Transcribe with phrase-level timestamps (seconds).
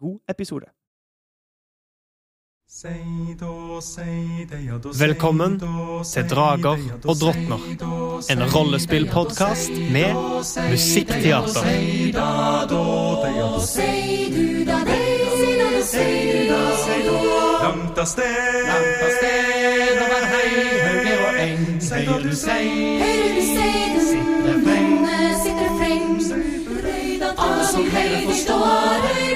[0.00, 0.66] god episode.
[4.98, 5.60] Velkommen
[6.12, 7.60] til Drager og drottner,
[8.30, 10.14] en rollespillpodkast med
[10.70, 11.62] musikkteater.
[17.62, 20.50] Langt av sted, langt av sted over hei,
[20.86, 21.64] hauger og eng.
[21.86, 22.66] Hører du sei,
[23.00, 24.92] Hører du sei, den sitter freng.
[25.44, 26.06] sitter freng.
[27.38, 29.35] Alle som hører forstår at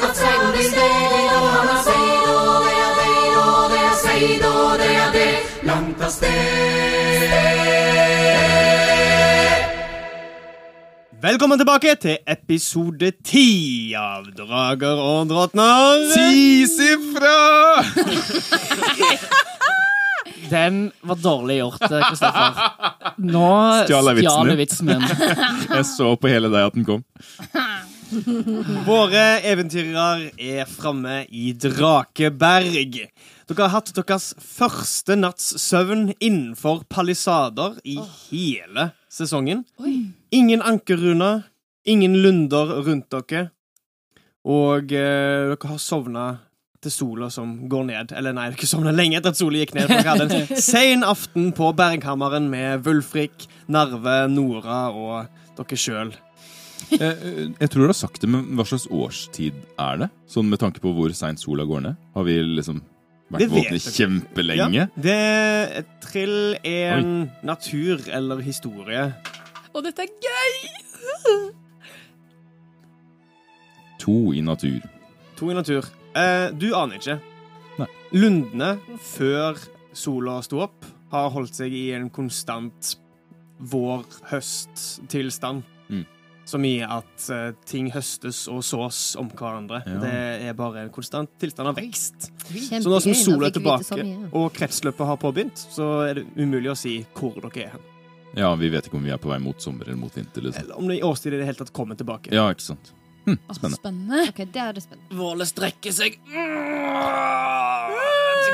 [5.62, 6.30] Langt av sted.
[11.20, 16.06] Velkommen tilbake til episode ti av Drager og drottner.
[16.15, 17.37] Tisifra!
[20.50, 22.50] Den var dårlig gjort, eh, Kristoffer.
[23.22, 23.52] Nå
[23.84, 25.06] Stjal jeg vitsen min.
[25.70, 27.04] Jeg så på hele deg at den kom.
[28.88, 32.98] Våre eventyrere er framme i Drakeberg.
[33.50, 39.64] Dere har hatt deres første natts søvn innenfor palisader i hele sesongen.
[40.34, 41.44] Ingen ankerruner,
[41.84, 43.48] ingen lunder rundt dere.
[44.46, 46.30] Og eh, dere har sovna
[46.80, 48.14] til sola som går ned.
[48.16, 49.90] Eller nei, dere sovna lenge etter at sola gikk ned.
[49.90, 56.14] For dere hadde en sen aften på Berghammeren med Vulfrik, Narve, Nora og dere sjøl.
[56.90, 60.09] Jeg, Eh, jeg tror du har sagt det, men hva slags årstid er det?
[60.30, 61.95] Sånn med tanke på hvor seint sola går ned?
[62.16, 62.80] Har vi liksom
[63.30, 64.75] vært vet våkne kjempelenge?
[64.75, 69.05] Ja, det trill er en natur eller historie.
[69.75, 70.55] Og dette er gøy!
[74.00, 74.81] To i natur.
[75.37, 75.84] To i natur.
[76.16, 77.19] Eh, du aner ikke.
[77.78, 77.87] Nei.
[78.16, 79.56] Lundene, før
[79.97, 82.97] sola sto opp, har holdt seg i en konstant
[83.60, 85.62] vår-høst-tilstand.
[86.50, 86.53] Mm.
[86.53, 89.83] Som i at uh, ting høstes og sås om hverandre.
[89.87, 89.99] Ja.
[90.03, 90.15] Det
[90.50, 92.31] er bare en konstant tilstand av vekst.
[92.49, 94.00] Kjempegøy, Så nå som sola er tilbake
[94.33, 97.87] og kretsløpet har påbegynt, så er det umulig å si hvor dere er hen.
[98.38, 100.43] Ja, vi vet ikke om vi er på vei mot sommer eller mot vinter.
[100.43, 100.65] liksom.
[100.65, 102.34] Eller om det i årstid i det hele tatt kommer tilbake.
[102.34, 102.93] Ja, ikke sant.
[103.27, 103.55] Hm, spennende.
[103.55, 103.77] spennende.
[103.77, 104.28] Spennende.
[104.31, 105.19] Okay, det er det spennende.
[105.19, 106.19] Våle strekker seg.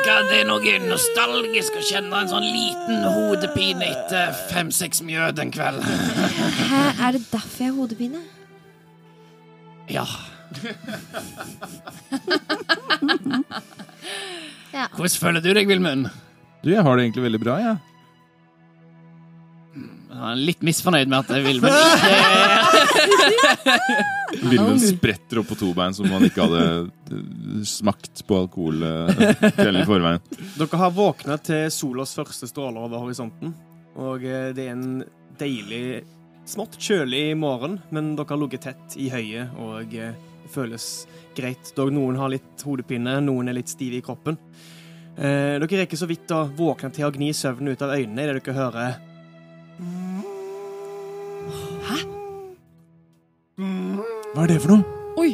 [0.07, 5.51] Hva, Det er noe nostalgisk å kjenne en sånn liten hodepine etter fem-seks mjød en
[5.55, 5.83] kveld.
[5.83, 8.23] Hæ, er det derfor jeg har hodepine?
[9.91, 10.07] Ja.
[14.77, 14.87] Ja.
[14.93, 16.11] Hvordan føler du deg, Vilmund?
[16.61, 17.77] Du, jeg har det egentlig veldig bra, jeg.
[20.17, 21.77] Jeg er litt misfornøyd med at Vilmund
[23.37, 26.63] ikke Vilmund spretter opp på to bein som om han ikke hadde
[27.13, 29.25] eh, smakt på alkohol eh,
[29.57, 30.23] kvelden i forveien.
[30.57, 33.55] Dere har våkna til solas første stråler over horisonten.
[33.97, 35.05] Og eh, det er en
[35.41, 36.03] deilig,
[36.49, 40.13] smått kjølig morgen, men dere har ligget tett i høyet, og det
[40.53, 41.07] føles
[41.37, 41.73] greit.
[41.77, 44.39] Dog noen har litt hodepine, noen er litt stive i kroppen.
[45.17, 48.41] Eh, dere rekker så vidt å våkne til å gni søvnen ut av øynene idet
[48.41, 48.99] dere hører
[54.37, 54.85] Hva er det for noe?
[55.17, 55.31] Oi!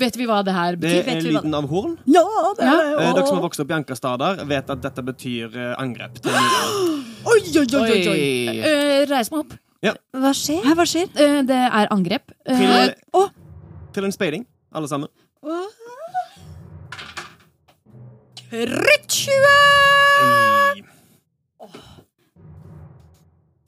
[0.00, 1.02] Vet vi hva det her betyr?
[1.04, 1.92] Det er Vet vi hva- lyden av horn.
[2.10, 2.22] Ja,
[2.58, 3.14] det Eh, er det.
[3.16, 6.14] dere som har vokst opp i Ankerstader, vet at dette betyr eh, angrep.
[6.20, 6.32] til.
[6.32, 8.58] Oi, oi, oi, oi, oi.
[8.58, 9.52] Eh, reis meg opp.
[9.82, 9.92] Ja.
[10.14, 10.62] Hva skjer?
[10.64, 11.08] Hæ, hva skjer?
[11.14, 12.32] Eh, det er angrep.
[12.46, 13.28] Eh, Til, oh.
[13.92, 15.08] til en speiding, alle sammen.
[18.52, 19.32] Rytt 20!
[20.22, 20.82] Ei.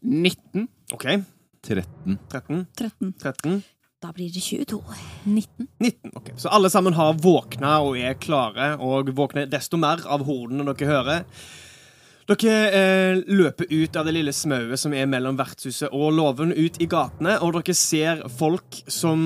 [0.02, 0.68] 19.
[0.92, 1.04] OK.
[1.62, 2.18] 13.
[2.28, 2.66] 13.
[2.76, 3.14] 13.
[3.18, 3.62] 13.
[4.04, 4.82] Da blir det 22.
[5.24, 5.66] 19.
[5.78, 6.10] 19.
[6.14, 6.30] ok.
[6.36, 10.90] Så alle sammen har våkna og er klare, og våkner desto mer av hordene dere
[10.90, 11.22] hører.
[12.28, 16.76] Dere eh, løper ut av det lille smauet som er mellom vertshuset og låven, ut
[16.84, 19.24] i gatene, og dere ser folk som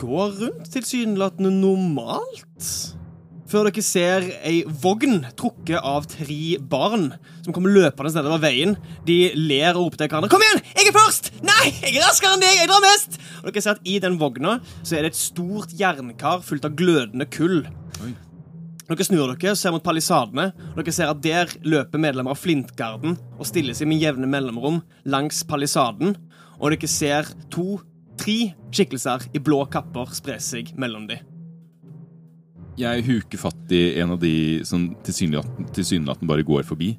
[0.00, 2.96] går rundt tilsynelatende normalt.
[3.52, 7.10] Før dere ser ei vogn trukket av tre barn
[7.44, 8.78] som kommer løpende nedover veien.
[9.04, 10.30] De ler og roper til hverandre.
[10.32, 10.62] 'Kom igjen!
[10.72, 12.54] Jeg er først!' 'Nei, jeg er raskere enn deg!
[12.56, 15.74] Jeg drar mest!' Og dere ser at I den vogna så er det et stort
[15.76, 17.66] jernkar fullt av glødende kull.
[18.00, 18.14] Oi.
[18.88, 23.18] Dere snur dere, ser mot palisadene, og dere ser at der løper medlemmer av Flintgarden
[23.36, 26.16] og stiller seg med jevne mellomrom langs palisaden,
[26.56, 27.82] og dere ser to,
[28.16, 31.31] tre skikkelser i blå kapper spre seg mellom dem.
[32.80, 34.34] Jeg huker fatt i en av de
[34.64, 36.94] som tilsynelatende bare går forbi.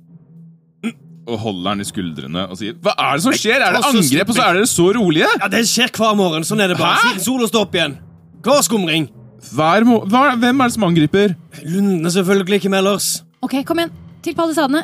[1.23, 3.61] Og holder den i skuldrene og sier Hva er det som skjer?
[3.63, 5.29] Er det angrep, og så er dere så rolige?
[5.39, 6.43] Ja, Det skjer hver morgen.
[6.43, 6.97] Sånn er det bare.
[6.99, 7.13] Hæ?
[7.13, 7.95] Siden sola står opp igjen.
[8.43, 9.07] Hva skumring?
[9.53, 11.35] Hver mo hva, hvem er det som angriper?
[11.63, 13.07] Lundene selvfølgelig, hvem ellers?
[13.43, 13.95] Ok, kom igjen.
[14.23, 14.83] Til palisadene.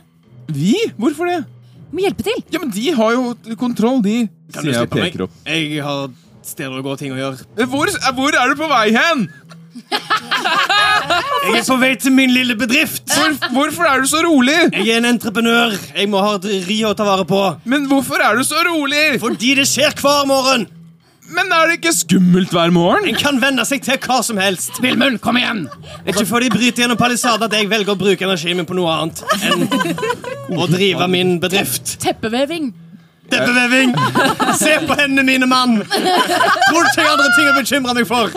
[0.56, 0.74] Vi?
[1.00, 1.42] Hvorfor det?
[1.90, 2.42] Vi Må hjelpe til.
[2.54, 4.18] Ja, men de har jo kontroll, de.
[4.54, 5.16] Kan du slippe meg?
[5.26, 5.36] opp.
[5.46, 6.10] Jeg har
[6.46, 7.48] steder å gå og ting å gjøre.
[7.68, 9.28] Hvor, hvor er du på vei hen?
[11.50, 13.06] Jeg er på vei til min lille bedrift.
[13.10, 14.58] Hvor, hvorfor er du så rolig?
[14.76, 15.74] Jeg er en entreprenør.
[15.96, 17.40] Jeg må ha et ri å ta vare på.
[17.70, 19.06] Men hvorfor er du så rolig?
[19.24, 20.68] Fordi det skjer hver morgen.
[21.30, 23.06] Men er det ikke skummelt hver morgen?
[23.10, 24.80] En kan venne seg til hva som helst.
[24.82, 25.68] Vilmund, kom igjen!
[26.10, 28.96] Ikke før de bryter gjennom palisaden at jeg velger å bruke energien min på noe
[28.96, 29.68] annet enn
[30.58, 32.00] å drive min bedrift.
[32.02, 32.72] Teppeveving.
[33.30, 33.94] Teppeveving!
[34.58, 35.84] Se på hendene mine, mann!
[35.86, 38.34] Tror du ikke jeg har andre ting å bekymre meg for?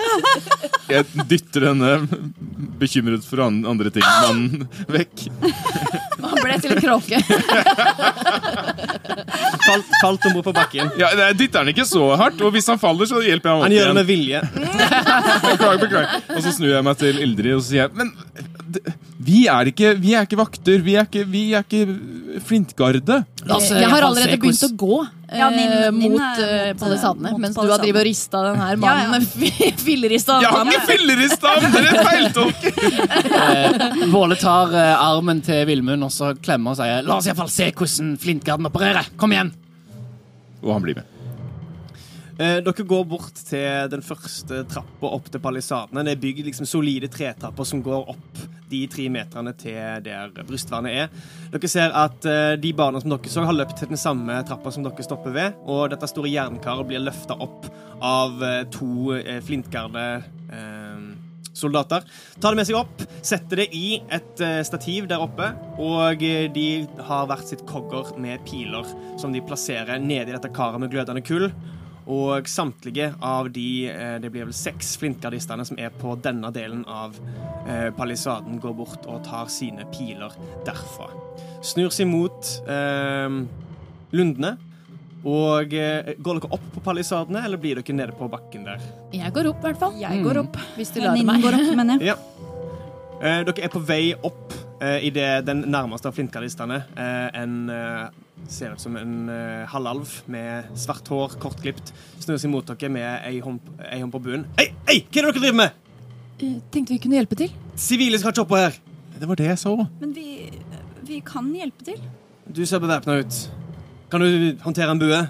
[0.93, 1.93] Jeg dytter denne
[2.83, 5.27] bekymret for andre ting mannen vekk.
[6.23, 7.21] Han ble til en kråke.
[9.62, 10.91] Falt, falt om bord på bakken.
[11.00, 13.62] Ja, jeg dytter han ikke så hardt, og hvis han faller, så hjelper jeg ham
[13.67, 13.99] Han gjør det igjen.
[14.00, 14.41] med vilje.
[15.47, 16.09] Beklager, beklager.
[16.37, 18.12] Og så snur jeg meg til Ildrid og så sier jeg, Men
[18.77, 18.85] d-
[19.23, 20.83] vi er ikke, vi er ikke vakter.
[20.83, 23.21] Vi er ikke, vi er ikke flintgarde.
[23.47, 26.52] La oss, eh, Jeg har allerede begynt å gå eh, Ja, din, Ninn mot er
[26.70, 29.70] eh, palisadene, mens du har drevet og rista den her Ja, mannen ja.
[29.87, 31.55] fillerista Jeg har ikke fillerista!
[31.76, 32.73] Dere feiltolker!
[34.12, 37.70] Våle tar eh, armen til Vilmund og så klemmer og sier La oss iallfall se
[37.73, 39.12] hvordan flintgarden opererer.
[39.20, 39.52] Kom igjen!
[40.62, 41.12] Og han blir med.
[42.43, 46.03] Eh, dere går bort til den første trappa opp til palisadene.
[46.03, 48.41] Det er bygd liksom solide tretrapper som går opp
[48.73, 51.27] de tre meterne til der brystvernet er.
[51.53, 54.73] Dere ser at eh, de barna som dere så, har løpt til den samme trappa
[54.75, 57.69] som dere stopper ved, og dette store jernkaret blir løfta opp
[58.03, 60.06] av eh, to flintgarde
[61.56, 62.03] soldater.
[62.41, 65.47] Tar det med seg opp, setter det i et stativ der oppe,
[65.81, 66.21] og
[66.53, 66.67] de
[67.09, 68.89] har hvert sitt kogger med piler
[69.21, 71.49] som de plasserer nedi dette karet med glødende kull.
[72.11, 76.83] Og samtlige av de eh, det blir vel seks flintgardistene som er på denne delen
[76.91, 77.15] av
[77.69, 80.35] eh, palisaden, går bort og tar sine piler
[80.67, 81.11] derfra.
[81.63, 83.39] Snur seg mot eh,
[84.13, 84.57] lundene.
[85.23, 88.83] Og eh, Går dere opp på palisadene, eller blir dere nede på bakken der?
[89.15, 89.95] Jeg går opp, i hvert fall.
[90.01, 90.59] Jeg går opp.
[90.75, 91.45] Hvis du lar meg.
[91.45, 92.17] går opp, mener jeg.
[92.17, 92.19] Ja.
[93.23, 98.09] Eh, dere er på vei opp eh, idet den nærmeste av flintgardistene, eh, en eh,
[98.50, 101.93] ser ut som en uh, halvalv med svart hår, kortklipt,
[102.23, 104.47] snur seg mot dere med ei hånd, ei hånd på buen.
[104.59, 105.79] Hei, hei, hva er det dere driver med?
[106.43, 107.53] Eh, Tenkte vi kunne hjelpe til.
[107.79, 108.79] Sivile skal ikke oppå her.
[109.19, 109.77] Det var det jeg så.
[110.00, 110.27] Men vi,
[111.06, 112.00] vi kan hjelpe til.
[112.53, 113.39] Du ser bevæpna ut.
[114.11, 115.21] Kan du håndtere en bue?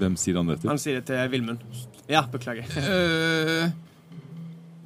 [0.00, 0.70] Hvem sier han det til?
[0.70, 1.64] Han sier det til Vilmund.
[2.08, 2.68] Ja, beklager.
[2.76, 3.66] Uh,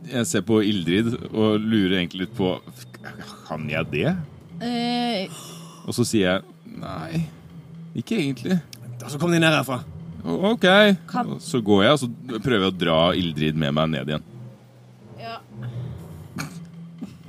[0.09, 2.55] jeg ser på Ildrid og lurer egentlig litt på
[3.44, 4.15] Kan jeg det?
[4.62, 5.29] Uh,
[5.88, 7.25] Og så sier jeg nei,
[7.99, 8.61] ikke egentlig.
[9.00, 9.81] Da så kom de ned herfra.
[10.25, 10.67] Ok.
[11.08, 12.08] Kan- Og så går jeg, og så
[12.44, 14.22] prøver jeg å dra Ildrid med meg ned igjen.
[15.20, 15.38] Ja.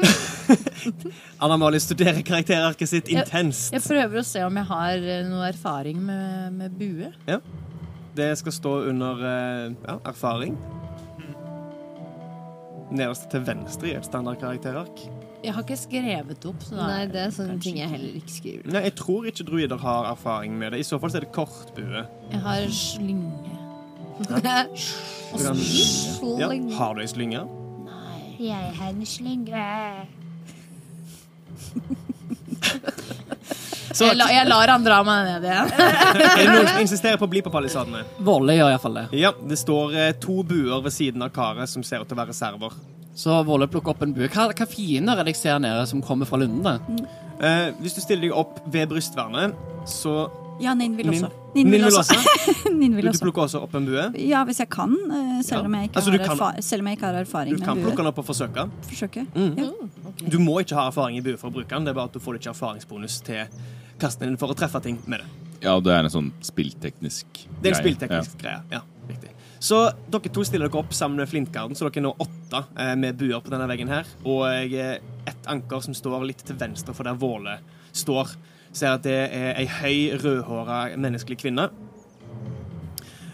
[1.41, 3.21] Anna Mali studerer karakterarket sitt Ja.
[3.23, 3.71] intenst.
[3.73, 7.11] jeg prøver å se om jeg har eh, noe erfaring med, med bue.
[8.15, 10.57] Det skal stå under eh, ja, erfaring.
[12.91, 15.05] Nederst til venstre i et standardkarakterark.
[15.41, 16.62] Jeg har ikke skrevet opp.
[16.62, 18.67] Så da Nei, det er sånne ting jeg heller ikke skriver.
[18.75, 20.83] Nei, jeg tror ikke druider har erfaring med det.
[20.83, 22.03] I så fall så er det kortbue.
[22.31, 23.57] Jeg har slynge.
[25.31, 25.38] Du
[26.38, 26.50] Ja.
[26.75, 27.39] Har du ei slynge?
[28.41, 29.62] Jeg har en slynge.
[33.91, 35.71] Så Jeg, la, jeg lar han dra meg ned igjen.
[35.75, 38.05] er det noen som insisterer på å bli på palisadene?
[38.24, 39.05] Volle gjør iallfall det.
[39.19, 42.21] Ja, det står eh, to buer ved siden av karet som ser ut til å
[42.21, 42.77] være server.
[43.15, 44.27] Så Våle plukker opp en bue.
[44.32, 46.77] Hva, hva fiender er det jeg ser nede som kommer fra lundene?
[47.41, 49.56] Eh, hvis du stiller deg opp ved brystvernet,
[49.89, 50.30] så
[50.62, 51.27] Ja, Ninn vil også.
[51.56, 52.15] Ninn vil også.
[52.77, 53.24] Ninn Du, vil du også.
[53.25, 54.03] plukker også opp en bue.
[54.22, 56.82] Ja, hvis jeg kan, eh, selv om jeg ikke, Altså, du har, kan- erfa selv
[56.86, 58.68] om jeg ikke har erfaring Du kan plukke den opp og forsøke.
[58.91, 59.25] Forsøke.
[59.58, 59.72] Ja.
[60.30, 61.84] Du må ikke ha erfaring i bue for å bruke den.
[61.84, 63.48] Det er bare at du får ikke erfaringsbonus til
[64.00, 65.27] kasten din for å treffe ting med det.
[65.65, 67.25] Ja, det er en sånn spillteknisk
[67.62, 68.62] Det er en spillteknisk greie.
[68.72, 68.82] Ja.
[69.62, 69.77] Så
[70.10, 73.20] dere to stiller dere opp sammen med Flintgarden, så dere er nå åtte eh, med
[73.20, 74.10] buer på denne veggen her.
[74.25, 77.60] Og et anker som står litt til venstre for der Våle
[77.94, 78.34] står.
[78.74, 81.70] Ser at det er ei høy, rødhåra menneskelig kvinne.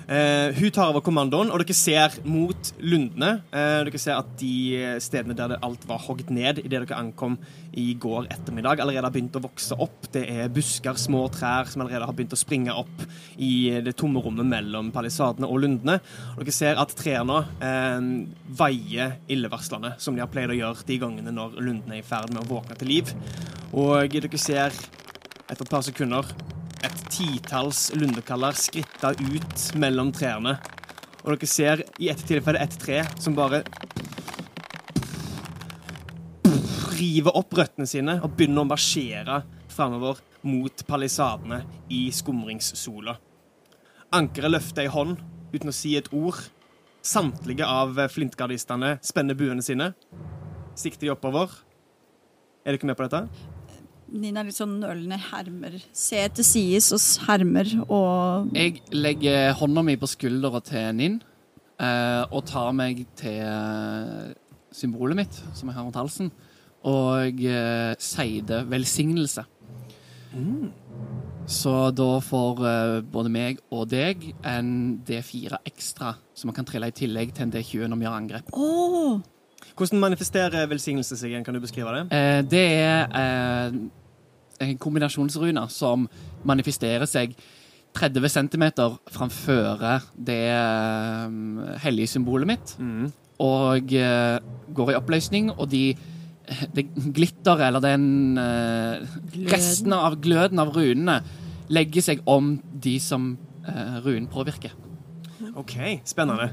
[0.08, 3.42] Eh, hun tar over kommandoen, og dere ser mot lundene.
[3.52, 7.36] Eh, dere ser at de stedene der alt var hogd ned idet dere ankom
[7.76, 10.08] i går ettermiddag, allerede har begynt å vokse opp.
[10.14, 13.04] Det er busker, små trær som allerede har begynt å springe opp
[13.36, 16.00] i det tomme rommet mellom palisadene og lundene.
[16.38, 18.08] Og dere ser at trærne eh,
[18.62, 22.32] veier illevarslene, som de har pleid å gjøre de gangene når lundene er i ferd
[22.32, 23.12] med å våkne til liv.
[23.76, 26.32] Og dere ser etter et par sekunder
[26.86, 30.58] et titalls lundekaller skritta ut mellom trærne.
[31.26, 33.64] Og dere ser i ett tilfelle et tre som bare
[36.98, 41.62] river opp røttene sine og begynner å marsjere framover mot palisadene
[41.94, 43.18] i skumringssola.
[44.18, 45.20] Ankeret løfter ei hånd
[45.54, 46.40] uten å si et ord.
[47.06, 49.92] Samtlige av flintgardistene spenner buene sine.
[50.78, 51.52] Sikter de oppover.
[52.66, 53.57] Er dere med på dette?
[54.08, 55.78] Nina litt sånn nølende hermer.
[55.96, 61.18] Se til sides og hermer og Jeg legger hånda mi på skuldra til Ninn
[61.82, 64.32] eh, og tar meg til eh,
[64.72, 66.32] symbolet mitt, som jeg har rundt halsen,
[66.88, 69.44] og eh, sier det velsignelse.
[71.48, 74.70] Så da får eh, både meg og deg en
[75.08, 78.52] D4 ekstra, som man kan trille i tillegg til en D20 når vi gjør angrep.
[78.52, 79.37] Å!
[79.78, 81.46] Hvordan manifesterer velsignelse seg igjen?
[81.46, 82.04] Kan du beskrive det?
[82.18, 83.78] Eh, det er eh,
[84.66, 86.08] en kombinasjonsrune som
[86.48, 87.38] manifesterer seg
[87.98, 88.66] 30 cm
[89.14, 89.86] framfor
[90.28, 91.38] det eh,
[91.86, 92.76] hellige symbolet mitt.
[92.82, 93.12] Mm.
[93.46, 94.38] Og eh,
[94.74, 95.92] går i oppløsning, og de
[96.76, 99.04] det glitteret, eller den eh,
[99.52, 101.20] restene av gløden av runene,
[101.68, 103.34] legger seg om de som
[103.68, 104.72] eh, runen påvirker.
[105.60, 105.76] OK,
[106.08, 106.52] spennende.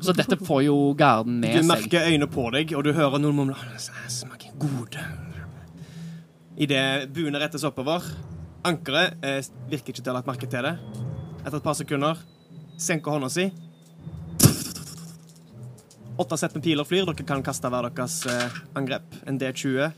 [0.00, 3.36] Så dette får jo garden med Du merker øynene på deg, og du hører noen
[3.36, 3.56] mumle
[4.10, 5.02] Smaker gode.
[6.60, 8.04] Idet buene rettes oppover.
[8.64, 10.74] Ankeret eh, virker ikke til å ha lagt merke til det.
[11.44, 12.20] Etter et par sekunder
[12.80, 13.48] senker hånda si.
[16.16, 17.08] Åtte sett med piler flyr.
[17.08, 19.18] Dere kan kaste hver deres eh, angrep.
[19.26, 19.90] En D20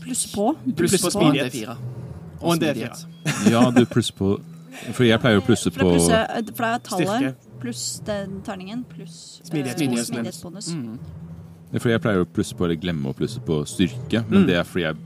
[0.00, 0.54] Pluss på.
[0.76, 1.76] pluss på smidighet.
[2.40, 2.62] Og en.
[2.62, 2.94] D4.
[3.50, 4.30] Ja, du plusser på
[4.94, 7.49] For jeg pleier å plusse på for det er tallet Styrke.
[7.60, 10.00] Pluss den terningen pluss Smidighetsbonus.
[10.00, 10.70] eh, smidighetsbonus.
[10.74, 10.98] Mm.
[11.78, 14.64] Fordi jeg pleier å plusse på eller glemme å plusse på styrke, men det er
[14.66, 14.96] fordi jeg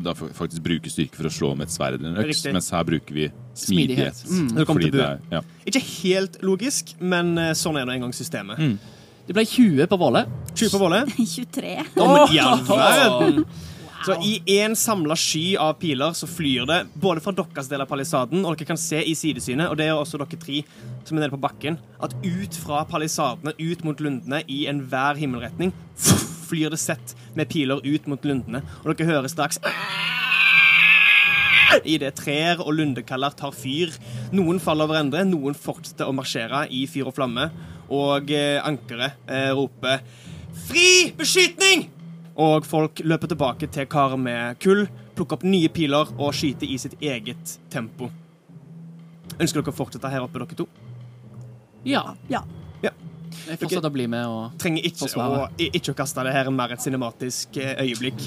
[0.00, 2.52] da faktisk bruker styrke for å slå med et sverd eller en øks, Riktig.
[2.56, 3.26] mens her bruker vi
[3.58, 4.16] Smidighet.
[4.16, 4.30] smidighet.
[4.30, 4.54] Mm.
[4.56, 5.40] Det Fordi det er, ja.
[5.68, 8.56] Ikke helt logisk, men eh, sånn er nå engang systemet.
[8.62, 8.78] Mm.
[9.26, 10.22] Det ble 20 på Våle.
[10.54, 11.02] 20 på Våle.
[11.36, 11.74] 23.
[12.00, 13.44] Å, men i all verden!
[14.00, 17.88] Så i én samla sky av piler så flyr det både fra deres del av
[17.90, 20.62] palisaden, og dere kan se i sidesynet, og det er også dere tre
[21.04, 25.74] som er nede på bakken, at ut fra palisadene, ut mot lundene, i enhver himmelretning,
[26.48, 29.60] flyr det sett med piler ut mot lundene, og dere hører straks
[31.86, 33.92] i det trær og lundekaller tar fyr.
[34.34, 37.46] Noen faller over ende, noen fortsetter å marsjere i fyr og flamme,
[37.90, 40.02] og eh, ankeret eh, roper
[40.66, 41.88] Fri beskytning!
[42.40, 46.78] Og folk løper tilbake til karet med kull, plukker opp nye piler og skyter i
[46.80, 48.08] sitt eget tempo.
[49.36, 50.66] Ønsker dere å fortsette her oppe, dere to?
[51.84, 52.10] Ja.
[52.32, 52.44] Ja.
[53.30, 56.54] Jeg fortsetter å bli med og Trenger ikke å, ikke å kaste det her er
[56.54, 58.26] mer et cinematisk eh, øyeblikk.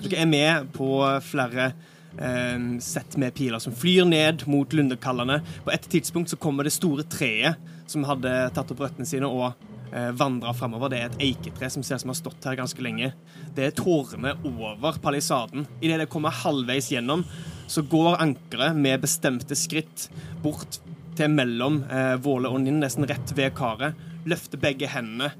[0.00, 0.88] Dere er med på
[1.24, 1.70] flere
[2.16, 5.40] eh, sett med piler som flyr ned mot lundekallene.
[5.64, 9.48] På et tidspunkt så kommer det store treet som hadde tatt opp røttene sine og
[9.92, 10.92] eh, vandra framover.
[10.92, 13.12] Det er et eiketre som ser som har stått her ganske lenge.
[13.56, 15.66] Det er tårene over palisaden.
[15.80, 17.24] Idet det kommer halvveis gjennom,
[17.66, 20.08] så går ankeret med bestemte skritt
[20.42, 20.80] bort
[21.16, 23.96] til mellom eh, Våle og Ninn, nesten rett ved karet.
[24.26, 25.30] Løfter begge hendene,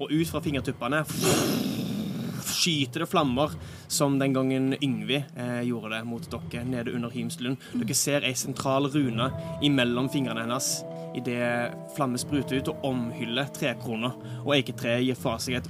[0.00, 1.04] og ut fra fingertuppene
[2.42, 3.50] skyter det flammer,
[3.88, 7.60] som den gangen Yngvi eh, gjorde det mot dere nede under Himslund.
[7.74, 9.30] Dere ser ei sentral rune
[9.64, 10.80] imellom fingrene hennes
[11.14, 14.12] idet flamme spruter ut og omhyller trekrona,
[14.44, 15.68] og eiketreet gir fra seg et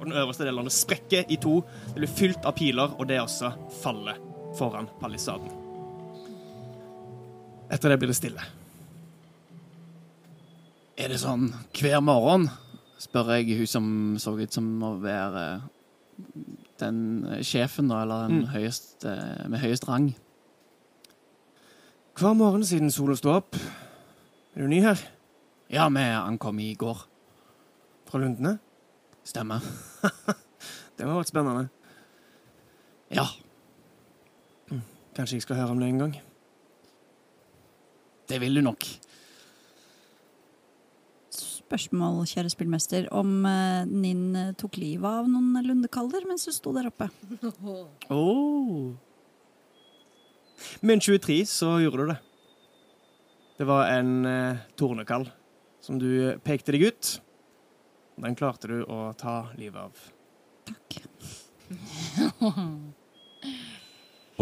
[0.00, 1.60] Og den øverste delen av det sprekker i to.
[1.94, 4.18] Det blir fylt av piler, og det også faller
[4.58, 5.48] foran palisaden.
[7.72, 8.42] Etter det blir det stille.
[11.00, 12.50] Er det sånn hver morgen?
[13.02, 13.86] Spør jeg hun som
[14.22, 15.62] så ut som å være
[16.78, 17.00] den
[17.46, 18.52] sjefen, da, eller den Mm.
[18.52, 20.14] høyeste, med høyest rang.
[22.14, 23.56] Hver morgen siden sola sto opp.
[24.54, 25.00] Er du ny her?
[25.72, 27.00] Ja, vi ankom i går.
[28.06, 28.58] Fra Lundene?
[29.26, 29.64] Stemmer.
[30.96, 31.64] Det var vært spennende.
[33.14, 33.26] Ja,
[35.14, 36.14] Kanskje jeg skal høre om det en gang.
[38.28, 38.86] det vil du nok.
[41.30, 46.88] Spørsmål, kjære spillmester, om eh, Ninn tok livet av noen lundekaller mens du sto der
[46.90, 47.06] oppe.
[48.10, 48.94] Oh.
[50.80, 52.18] Med en 23 så gjorde du det.
[53.58, 55.28] Det var en eh, tornekall
[55.84, 57.10] som du pekte deg ut.
[58.16, 60.06] Den klarte du å ta livet av.
[60.68, 60.98] Takk.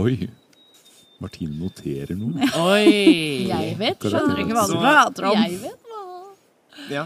[0.02, 0.28] Oi.
[1.22, 2.48] Martine noterer noe.
[2.66, 3.48] Oi!
[3.48, 4.02] Jeg vet.
[4.02, 5.42] Skjønner ikke hva du prater om.
[5.44, 6.00] Jeg vet hva.
[6.90, 7.04] Ja.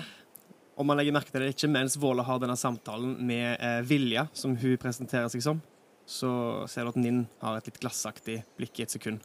[0.77, 4.27] Om man legger merke til det ikke mens Våle har denne samtalen med eh, Vilja,
[4.37, 5.61] som hun presenterer seg som,
[6.07, 6.31] så
[6.71, 9.25] ser du at Ninn har et litt glassaktig blikk i et sekund.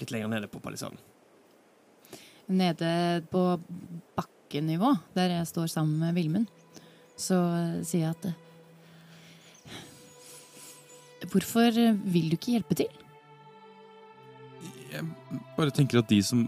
[0.00, 0.98] Litt lenger nede på palisaden.
[2.52, 3.42] Nede på
[4.18, 6.50] bakkenivå, der jeg står sammen med Vilmund,
[7.16, 7.40] så
[7.86, 8.34] sier jeg at
[11.32, 12.90] Hvorfor vil du ikke hjelpe til?
[14.92, 15.06] Jeg
[15.56, 16.44] bare tenker at de som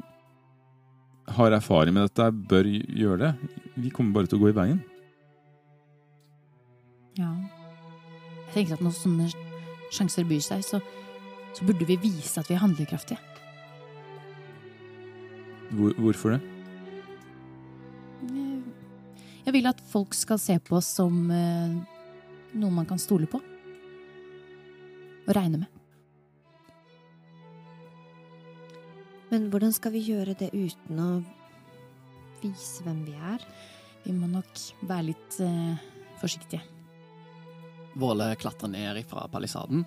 [1.32, 3.30] har erfaring med dette, bør gjøre det.
[3.74, 4.82] Vi kommer bare til å gå i veien.
[7.16, 7.32] Ja.
[8.44, 9.45] Jeg tenker at når sånne
[9.94, 10.80] sjanser byr seg, så,
[11.54, 13.20] så burde vi vise at vi er handlekraftige.
[15.70, 16.42] Hvor, hvorfor det?
[19.46, 21.74] Jeg vil at folk skal se på oss som eh,
[22.58, 23.38] noe man kan stole på.
[25.26, 25.72] Og regne med.
[29.30, 31.10] Men hvordan skal vi gjøre det uten å
[32.42, 33.42] vise hvem vi er?
[34.04, 35.78] Vi må nok være litt eh,
[36.20, 36.62] forsiktige.
[37.96, 39.84] Våle klatrer ned fra palisaden,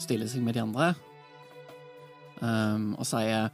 [0.00, 0.92] stiller seg med de andre
[2.42, 3.50] um, og sier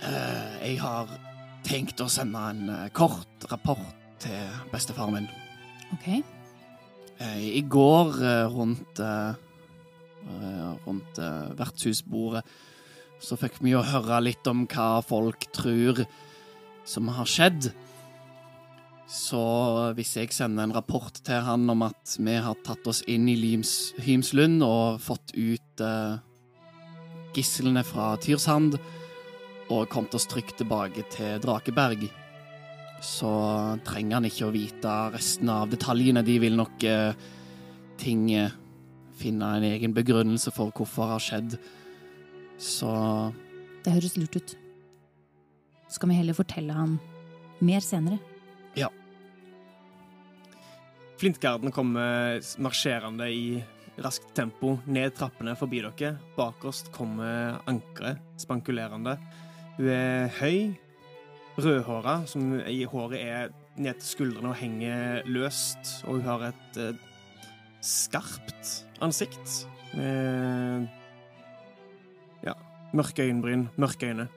[0.00, 1.10] eh, Jeg har
[1.66, 3.84] tenkt å sende en eh, kort rapport
[4.22, 5.26] til bestefaren min.
[5.96, 6.06] Ok?
[7.18, 8.16] Eh, I går
[8.54, 9.02] rundt
[10.86, 11.18] rundt
[11.54, 12.40] vertshusbordet
[13.22, 16.00] så fikk vi jo høre litt om hva folk tror
[16.86, 17.68] som har skjedd.
[19.06, 19.40] Så
[19.94, 23.36] hvis jeg sender en rapport til han om at vi har tatt oss inn i
[23.38, 26.18] Lims, Hymslund og fått ut eh,
[27.36, 28.74] gislene fra Tyrsand
[29.70, 32.06] og kommet oss trygt tilbake til Drakeberg,
[33.02, 33.30] så
[33.86, 36.26] trenger han ikke å vite resten av detaljene.
[36.26, 37.26] De vil nok eh,
[38.02, 38.54] ting eh,
[39.16, 41.58] finne en egen begrunnelse for hvorfor det har skjedd.
[42.58, 42.90] Så
[43.84, 44.56] Det høres lurt ut.
[45.86, 46.98] Så kan vi heller fortelle han
[47.62, 48.18] mer senere.
[51.16, 53.64] Flintgarden kommer marsjerende i
[54.04, 56.18] raskt tempo ned trappene forbi dere.
[56.36, 59.16] Bakerst kommer ankeret spankulerende.
[59.78, 60.74] Hun er høy,
[61.56, 65.94] rødhåra, som i håret er ned til skuldrene og henger løst.
[66.04, 67.00] Og hun har et eh,
[67.80, 69.56] skarpt ansikt
[69.96, 70.88] med
[72.44, 72.58] ja,
[72.92, 74.28] mørke øyenbryn, mørke øyne.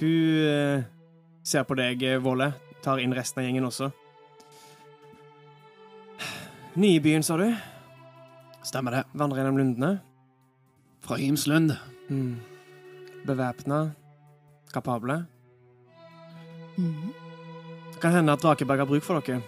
[0.00, 0.88] Hun eh,
[1.44, 3.92] ser på deg, Våle, tar inn resten av gjengen også.
[6.78, 7.48] Ny i byen, sa du?
[8.62, 9.00] stemmer det.
[9.18, 9.98] Vandrer gjennom lundene.
[11.02, 11.72] Fra Himslund.
[12.06, 12.36] Mm.
[13.26, 13.90] Bevæpna.
[14.70, 15.24] Kapable.
[16.78, 17.10] Mm.
[17.92, 19.42] Det kan hende at Drakeberg har bruk for dere.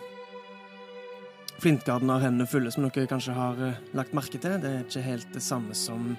[1.63, 4.59] Flintgarden har hendene fulle, som dere kanskje har uh, lagt merke til.
[4.59, 6.17] Det er ikke helt det samme som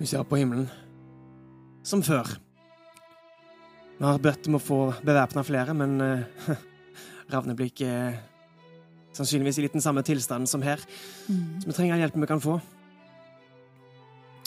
[0.00, 0.66] vi ser på himmelen.
[1.86, 2.26] Som før.
[3.98, 6.56] Vi har bedt om å få bevæpna flere, men uh,
[7.30, 8.24] Ravneblikk er
[9.16, 10.82] sannsynligvis i litt den samme tilstanden som her.
[11.28, 11.60] Mm.
[11.62, 12.58] Så vi trenger all hjelpen vi kan få.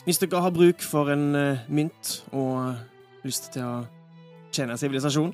[0.05, 3.73] Hvis dere har bruk for en uh, mynt og lyst til å
[4.55, 5.33] tjene sivilisasjon,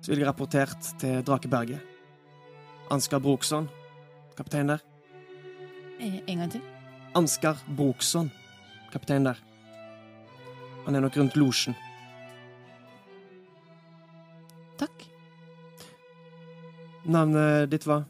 [0.00, 1.82] så vil jeg rapportert til Drakeberget.
[2.94, 3.68] Ansgar Brokson,
[4.38, 4.82] kaptein der.
[5.98, 6.62] Eh, En gang til.
[7.14, 8.30] Ansgar Brokson,
[8.92, 9.40] kaptein der.
[10.86, 11.74] Han er nok rundt losjen.
[17.06, 18.04] Navnet ditt var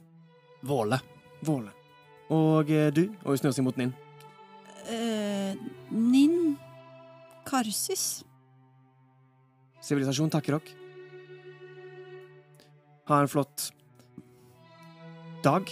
[0.67, 0.99] Våle.
[1.41, 1.71] Våle.
[2.33, 3.05] Og eh, du?
[3.23, 3.93] Og hun snur seg mot Ninn.
[4.87, 5.53] Uh,
[5.91, 6.57] Ninn
[7.47, 8.25] Karsis.
[9.85, 10.85] Sivilisasjon takker dere.
[13.07, 13.69] Ha en flott
[15.45, 15.71] dag.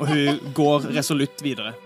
[0.00, 1.76] Og hun går resolutt videre.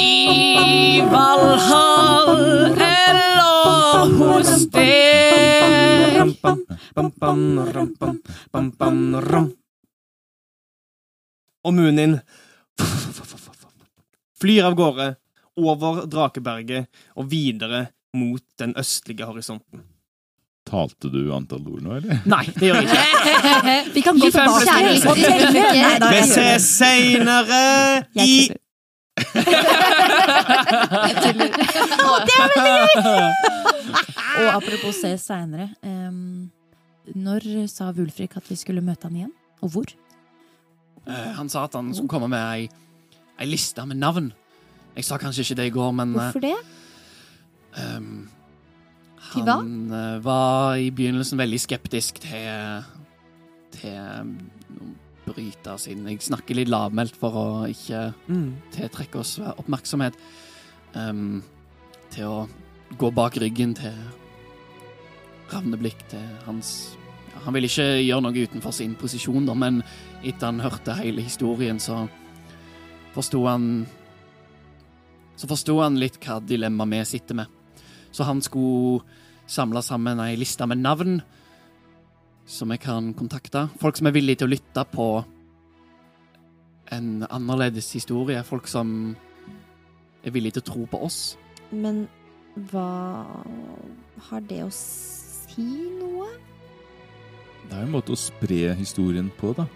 [0.00, 2.36] I Valhall
[2.76, 5.25] eller hos deg.
[11.66, 12.18] Og Munin
[14.40, 15.10] flyr av gårde
[15.56, 19.84] over Drakeberget og videre mot den østlige horisonten.
[20.66, 22.22] Talte du antall ord nå, eller?
[22.26, 23.74] Nei, det gjør jeg ikke.
[23.94, 25.18] Vi kan gå tilbake.
[26.10, 27.60] Vi ses seinere
[28.16, 28.30] Vi
[29.16, 31.48] jeg gjør det.
[32.36, 33.28] er veldig gøy!
[34.42, 35.70] Og apropos se seinere.
[37.16, 39.32] når sa Wulfrik at vi skulle møte han igjen?
[39.64, 39.88] Og hvor?
[41.06, 42.68] Uh, Han sa at han skulle komme med ei,
[43.40, 44.32] ei liste med navn.
[44.96, 46.56] Jeg sa kanskje ikke det i går, men Hvorfor det?
[47.78, 48.28] ehm,
[49.32, 49.42] Til?
[49.48, 52.82] Han uh, var i begynnelsen veldig skeptisk til
[53.76, 54.38] til um,
[55.26, 56.06] bryte oss inn.
[56.08, 58.54] Jeg snakker litt lavmælt for å ikke Mm.
[58.72, 60.14] tiltrekke oss oppmerksomhet.
[60.94, 61.42] Um,
[62.10, 62.48] til å
[62.98, 63.92] gå bak ryggen til
[65.52, 66.96] Ravneblikk, til hans
[67.34, 69.82] ja, Han ville ikke gjøre noe utenfor sin posisjon, da, men
[70.24, 72.08] etter han hørte hele historien, så
[73.14, 73.86] forsto han
[75.36, 77.46] Så forsto han litt hva dilemmaet vi sitter med.
[78.10, 79.02] Så han skulle
[79.46, 81.18] samle sammen ei liste med navn
[82.46, 83.66] som jeg kan kontakte.
[83.82, 85.08] Folk som er villige til å lytte på
[86.94, 88.42] en annerledes historie.
[88.46, 89.16] Folk som
[90.22, 91.20] er villige til å tro på oss.
[91.74, 92.06] Men
[92.70, 93.26] hva
[94.28, 95.66] har det å si
[95.98, 96.30] noe?
[97.66, 99.66] Det er jo en måte å spre historien på, da.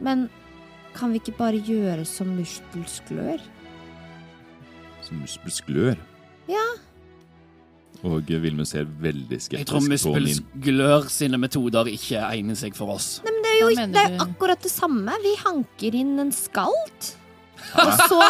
[0.00, 0.26] Men
[0.96, 3.42] kan vi ikke bare gjøre som muspelsklør?
[5.04, 6.00] Som muskelsklør?
[6.48, 6.64] Ja.
[8.06, 9.90] Og Vilmund ser veldig Jeg skeptisk på min.
[9.96, 13.20] Jeg tror muspelglør sine metoder ikke egner seg for oss.
[13.26, 15.16] Nei, men det er jo ikke- det er akkurat det samme.
[15.24, 17.16] Vi hanker inn en skalt.
[17.74, 18.20] Og så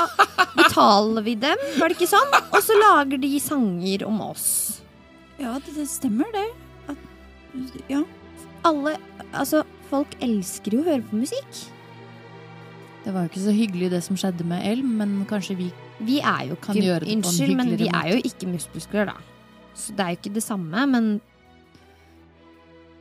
[0.56, 2.32] betaler vi dem, var det ikke sånn?
[2.54, 4.80] Og så lager de sanger om oss.
[5.38, 6.46] Ja, det, det stemmer, det.
[6.88, 6.96] At,
[7.90, 8.02] ja.
[8.64, 8.96] Alle
[9.34, 11.66] Altså, folk elsker jo å høre på musikk.
[13.04, 16.18] Det var jo ikke så hyggelig det som skjedde med Elm, men kanskje vi Vi
[16.20, 18.04] er jo Kan ikke gjøre det på en Unnskyld, men vi måte.
[18.04, 19.14] er jo ikke muspelsklør, da.
[19.76, 21.08] Så det er jo ikke det samme, men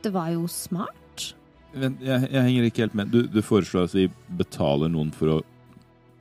[0.04, 1.32] Det var jo smart.
[1.74, 3.08] Vent, jeg, jeg henger ikke helt med.
[3.10, 4.04] Du, du foreslår at vi
[4.38, 5.38] betaler noen for å,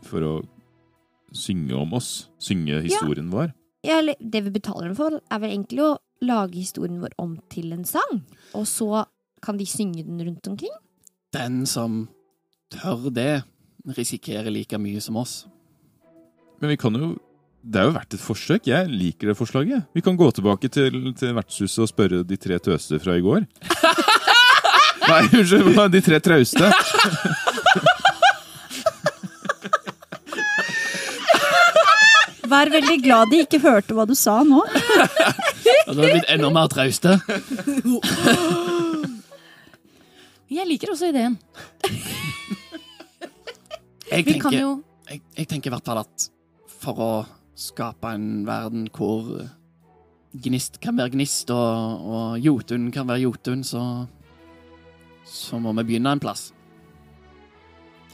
[0.07, 0.31] for å
[1.35, 2.31] synge om oss?
[2.41, 3.51] Synge historien vår?
[3.85, 5.91] Ja, eller det vi betaler dem for, er vel egentlig å
[6.25, 8.23] lage historien vår om til en sang.
[8.57, 9.05] Og så
[9.45, 10.73] kan de synge den rundt omkring.
[11.35, 12.07] Den som
[12.73, 13.43] tør det,
[13.85, 15.43] risikerer like mye som oss.
[16.57, 17.13] Men vi kan jo
[17.65, 18.67] Det er jo verdt et forsøk.
[18.69, 19.87] Jeg liker det forslaget.
[19.97, 23.47] Vi kan gå tilbake til, til vertshuset og spørre de tre tøste fra i går.
[25.09, 25.79] Nei, unnskyld.
[25.93, 26.69] De tre trauste.
[32.45, 34.61] Vær veldig glad de ikke hørte hva du sa nå.
[34.61, 37.15] Og da hadde vi blitt enda mer trauste.
[40.53, 41.39] Jeg liker også ideen.
[44.11, 44.69] Jeg tenker, jo
[45.09, 46.29] jeg, jeg tenker i hvert fall at
[46.85, 47.09] for å
[47.55, 49.29] skape en verden hvor
[50.43, 54.05] gnist kan være gnist, og, og Jotun kan være Jotun, så
[55.25, 56.51] så må vi begynne en plass.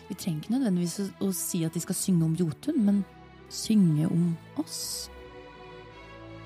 [0.07, 3.01] Vi trenger ikke nødvendigvis å, å si at de skal synge om Jotun, men
[3.51, 4.29] synge om
[4.61, 5.09] oss.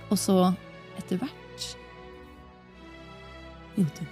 [0.09, 0.37] Og så,
[0.97, 1.67] etter hvert
[3.77, 4.09] Jotun.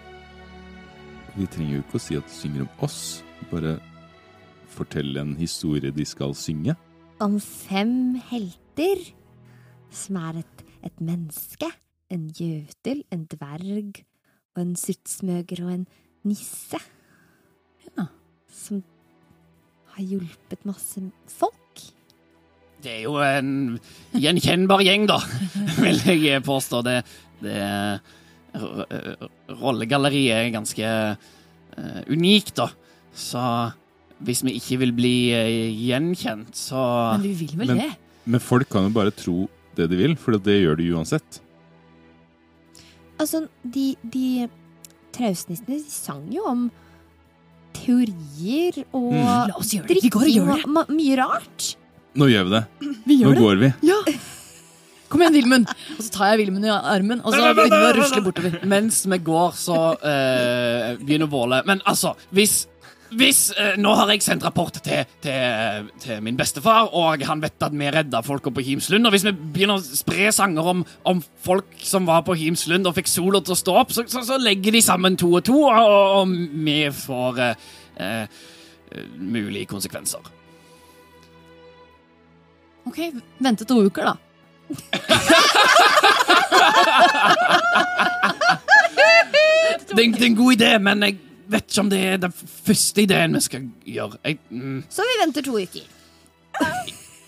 [1.34, 3.02] Vi trenger jo ikke å si at de synger om oss.
[3.50, 3.78] Bare
[4.74, 6.76] fortelle en historie de skal synge.
[7.22, 8.63] Om fem helter
[9.94, 11.70] som er et, et menneske,
[12.10, 14.02] en jøtel, en dverg
[14.56, 15.88] og en surtsmøger og en
[16.26, 16.80] nisse.
[17.98, 18.08] Ja.
[18.50, 18.84] Som
[19.94, 21.84] har hjulpet masse folk.
[22.84, 23.80] Det er jo en
[24.20, 25.20] gjenkjennbar gjeng, da,
[25.84, 26.82] vil jeg påstå.
[26.84, 26.98] Det,
[27.42, 28.02] det
[29.50, 32.68] Rollegalleriet er ganske uh, unikt, da.
[33.14, 33.42] Så
[34.24, 36.84] hvis vi ikke vil bli uh, gjenkjent, så
[37.18, 37.92] Men vi vil vel Men- det?
[38.26, 41.40] Men folk kan jo bare tro det de vil, for det gjør de uansett.
[43.20, 44.48] Altså, de, de
[45.14, 46.68] traustnissene de sang jo om
[47.74, 49.48] teorier og Mm.
[49.50, 49.98] La oss gjøre det.
[50.04, 50.64] Vi går og gjør det.
[50.78, 51.76] og mye rart.
[52.16, 52.64] Nå gjør vi det.
[53.10, 53.74] Vi Nå går vi.
[53.90, 54.00] Ja.
[55.10, 55.68] Kom igjen, Vilmund!
[55.98, 58.56] Og så tar jeg Vilmund i armen, og så begynner vi å rusle bortover.
[58.66, 62.64] Mens vi går, så uh, begynner Våle Men altså, hvis
[63.20, 67.64] hvis, eh, Nå har jeg sendt rapport til, til, til min bestefar, og han vet
[67.66, 69.06] at vi redda folka på Himslund.
[69.08, 72.96] Og hvis vi begynner å spre sanger om, om folk som var på Himslund og
[72.98, 75.58] fikk sola til å stå opp, så, så, så legger de sammen to og to,
[75.68, 76.28] og, og, og
[76.68, 77.56] vi får eh,
[78.04, 78.26] eh,
[79.18, 80.32] mulige konsekvenser.
[82.90, 83.00] Ok,
[83.40, 84.16] vente to uker, da.
[89.94, 91.18] Det, er en- god idé, men jeg
[91.50, 94.20] vet ikke om det er den første ideen vi skal gjøre.
[94.24, 95.90] Jeg, mm, Så vi venter to uker.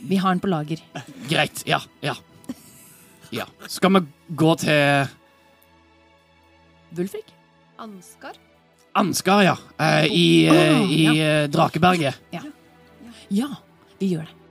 [0.05, 0.81] Vi har den på lager.
[1.29, 1.63] greit.
[1.67, 1.81] Ja.
[2.03, 2.15] Ja.
[3.31, 3.45] ja.
[3.67, 4.03] Skal vi
[4.35, 5.07] gå til
[6.95, 7.33] Wulfrik?
[7.79, 8.37] Ansgar?
[8.95, 9.55] Ansgar, ja.
[9.79, 11.47] Eh, I, oh, i ja.
[11.51, 12.15] Drakeberget.
[13.29, 13.49] Ja,
[13.99, 14.44] vi gjør det.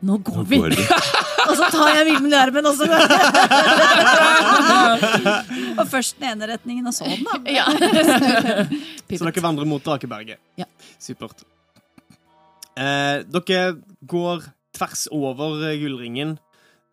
[0.00, 0.56] Nå går Nå vi.
[0.62, 0.84] går vi.
[1.50, 2.84] Og så tar jeg Vilmund i armen, og så
[5.80, 7.52] Og først den ene retningen, og så den andre.
[7.54, 7.64] Ja.
[9.10, 10.38] Så dere vandrer mot Drakeberget?
[10.60, 10.64] Ja.
[11.02, 11.42] Supert.
[12.78, 13.72] Eh, dere
[14.06, 14.44] går
[14.76, 16.36] tvers over Gullringen.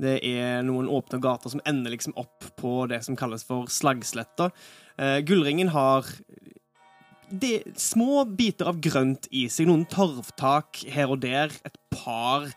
[0.01, 4.49] Det er noen åpne gater som ender liksom opp på det som kalles for Slagsletta.
[4.97, 6.01] Eh, Gullringen har
[7.29, 9.67] de, små biter av grønt i seg.
[9.69, 11.47] Noen torvtak her og der.
[11.67, 12.47] Et par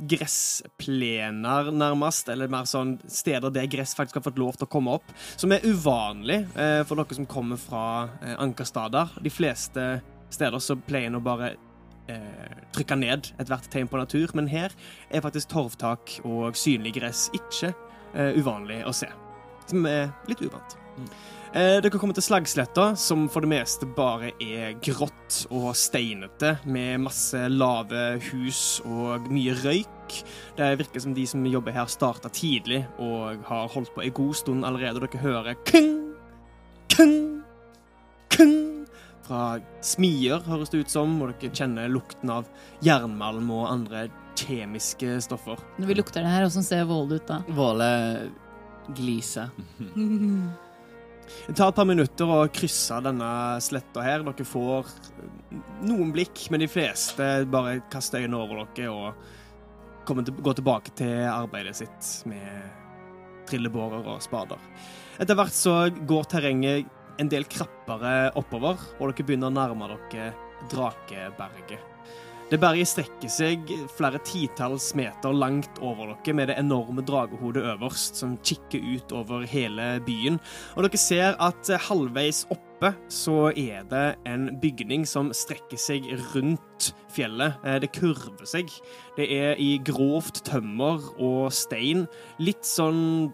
[0.00, 4.96] gressplener, nærmest, eller mer sånn steder der gress faktisk har fått lov til å komme
[4.98, 7.84] opp, som er uvanlig eh, for dere som kommer fra
[8.22, 9.16] eh, Ankerstader.
[9.20, 9.88] De fleste
[10.30, 11.54] steder så pleier en å bare
[12.10, 14.74] eh, trykke ned ethvert tegn på natur, men her
[15.10, 17.72] er faktisk torvtak og synlig gress ikke
[18.14, 19.10] eh, uvanlig å se.
[19.70, 20.78] Som er litt uvant.
[21.50, 27.02] Eh, dere kommer til Slagsletta, som for det meste bare er grått og steinete, med
[27.08, 30.14] masse lave hus og mye røyk.
[30.54, 34.38] Det virker som de som jobber her, starta tidlig og har holdt på en god
[34.38, 35.02] stund allerede.
[35.02, 35.90] Dere hører kung,
[36.94, 37.18] kung,
[38.30, 38.56] kung
[39.26, 42.46] fra smier, høres det ut som, og dere kjenner lukten av
[42.86, 44.06] jernmalm og andre
[44.38, 45.58] kjemiske stoffer.
[45.82, 47.42] Når vi lukter det her, åssen ser Våle ut da?
[47.50, 47.92] Våle
[48.94, 49.50] gliser.
[51.46, 53.30] Det tar et par minutter å krysse denne
[53.64, 54.24] sletta her.
[54.26, 54.90] Dere får
[55.86, 59.26] noen blikk, men de fleste bare kaster øynene over dere og
[60.06, 64.62] til, går tilbake til arbeidet sitt med trillebårer og spader.
[65.20, 66.88] Etter hvert så går terrenget
[67.20, 70.32] en del krappere oppover, og dere begynner å nærme dere
[70.70, 71.89] Drakeberget.
[72.50, 78.18] Det berget strekker seg flere titalls meter langt over dere, med det enorme dragehodet øverst,
[78.18, 80.40] som kikker ut over hele byen.
[80.74, 86.90] Og dere ser at halvveis oppe så er det en bygning som strekker seg rundt
[87.14, 87.54] fjellet.
[87.62, 88.66] Eh, Det kurver seg.
[89.14, 92.08] Det er i grovt tømmer og stein.
[92.42, 93.30] Litt sånn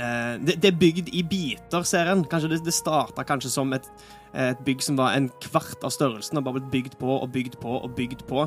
[0.00, 2.24] eh, det, er bygd i biter, ser en.
[2.24, 3.90] Det, det starta kanskje som et,
[4.34, 7.58] et bygg som var en kvart av størrelsen, og bare blitt bygd på og bygd
[7.62, 8.46] på og bygd på.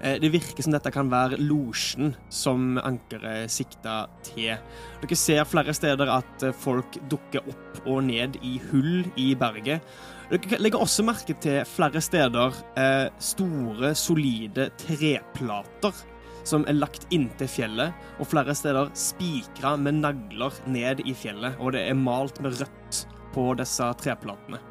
[0.00, 4.56] Eh, det virker som dette kan være losjen som ankeret sikta til.
[5.02, 9.84] Dere ser flere steder at eh, folk dukker opp og ned i hull i berget.
[10.30, 16.06] Dere legger også merke til flere steder eh, store, solide treplater
[16.46, 21.74] som er lagt inntil fjellet, og flere steder spikra med nagler ned i fjellet, og
[21.76, 24.69] det er malt med rødt på disse treplatene.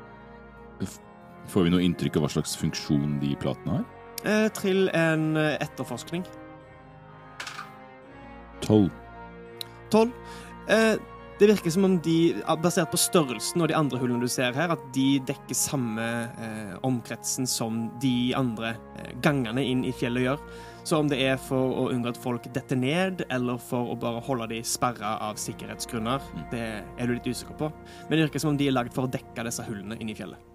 [1.50, 3.88] Får vi noe inntrykk av hva slags funksjon de platene har?
[4.28, 6.26] Eh, trill en eh, etterforskning.
[8.66, 8.92] Tolv.
[9.90, 10.12] Tolv.
[10.70, 10.96] Eh,
[11.40, 14.74] det virker som om de, basert på størrelsen og de andre hullene du ser her,
[14.76, 20.44] at de dekker samme eh, omkretsen som de andre eh, gangene inn i fjellet gjør.
[20.84, 24.20] Så om det er for å unngå at folk detter ned, eller for å bare
[24.28, 27.72] holde de sperra av sikkerhetsgrunner, det er du litt usikker på.
[28.10, 30.20] Men det virker som om de er lagd for å dekke disse hullene inn i
[30.20, 30.49] fjellet.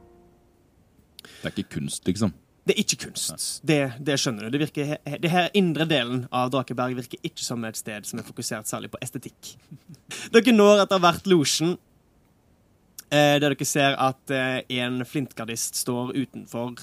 [1.44, 2.32] Det er ikke kunst, liksom.
[2.64, 3.58] Det er ikke kunst.
[3.68, 4.54] Det, det skjønner du.
[4.54, 8.24] Det, virker, det her indre delen av Drakeberg virker ikke som et sted som er
[8.24, 9.50] fokusert særlig på estetikk.
[10.32, 11.76] Dere når etter hvert losjen,
[13.10, 16.80] eh, der dere ser at eh, en flintgardist står utenfor,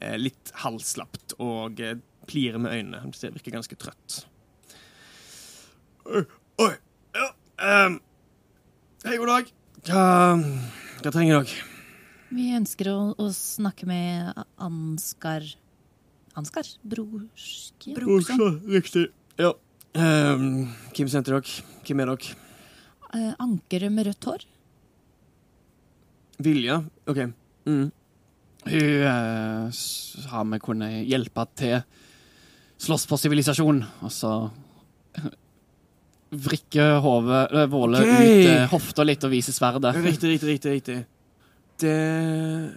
[0.00, 1.84] eh, litt halvslapt, og
[2.28, 3.04] plirer med øynene.
[3.04, 4.22] Han virker ganske trøtt.
[6.08, 6.24] Oi,
[6.64, 6.72] oi,
[7.12, 7.32] ja,
[7.84, 8.00] um,
[9.04, 9.50] Hei, god dag.
[9.84, 10.04] Hva,
[11.04, 11.77] hva trenger dere?
[12.28, 15.46] Vi ønsker å, å snakke med Ansgar
[16.38, 16.68] Ansgar?
[16.86, 17.94] Brorski?
[17.98, 19.08] Også, riktig.
[19.40, 19.54] Ja.
[19.98, 21.56] Ehm, hvem sendte dere?
[21.86, 22.36] Hvem er dere?
[23.16, 24.44] Eh, ankeret med rødt hår?
[26.44, 26.78] Vilja?
[27.10, 27.24] OK.
[27.66, 27.88] Mm.
[28.68, 31.80] Hun eh, sa vi kunne hjelpe til
[32.78, 34.34] slåss for sivilisasjon, og så
[36.28, 38.26] vrikke hodet eh, Våle okay.
[38.28, 39.96] ut eh, hofta litt og viser sverdet.
[40.04, 40.76] Riktig, riktig, riktig.
[40.78, 40.98] riktig.
[41.78, 42.74] Det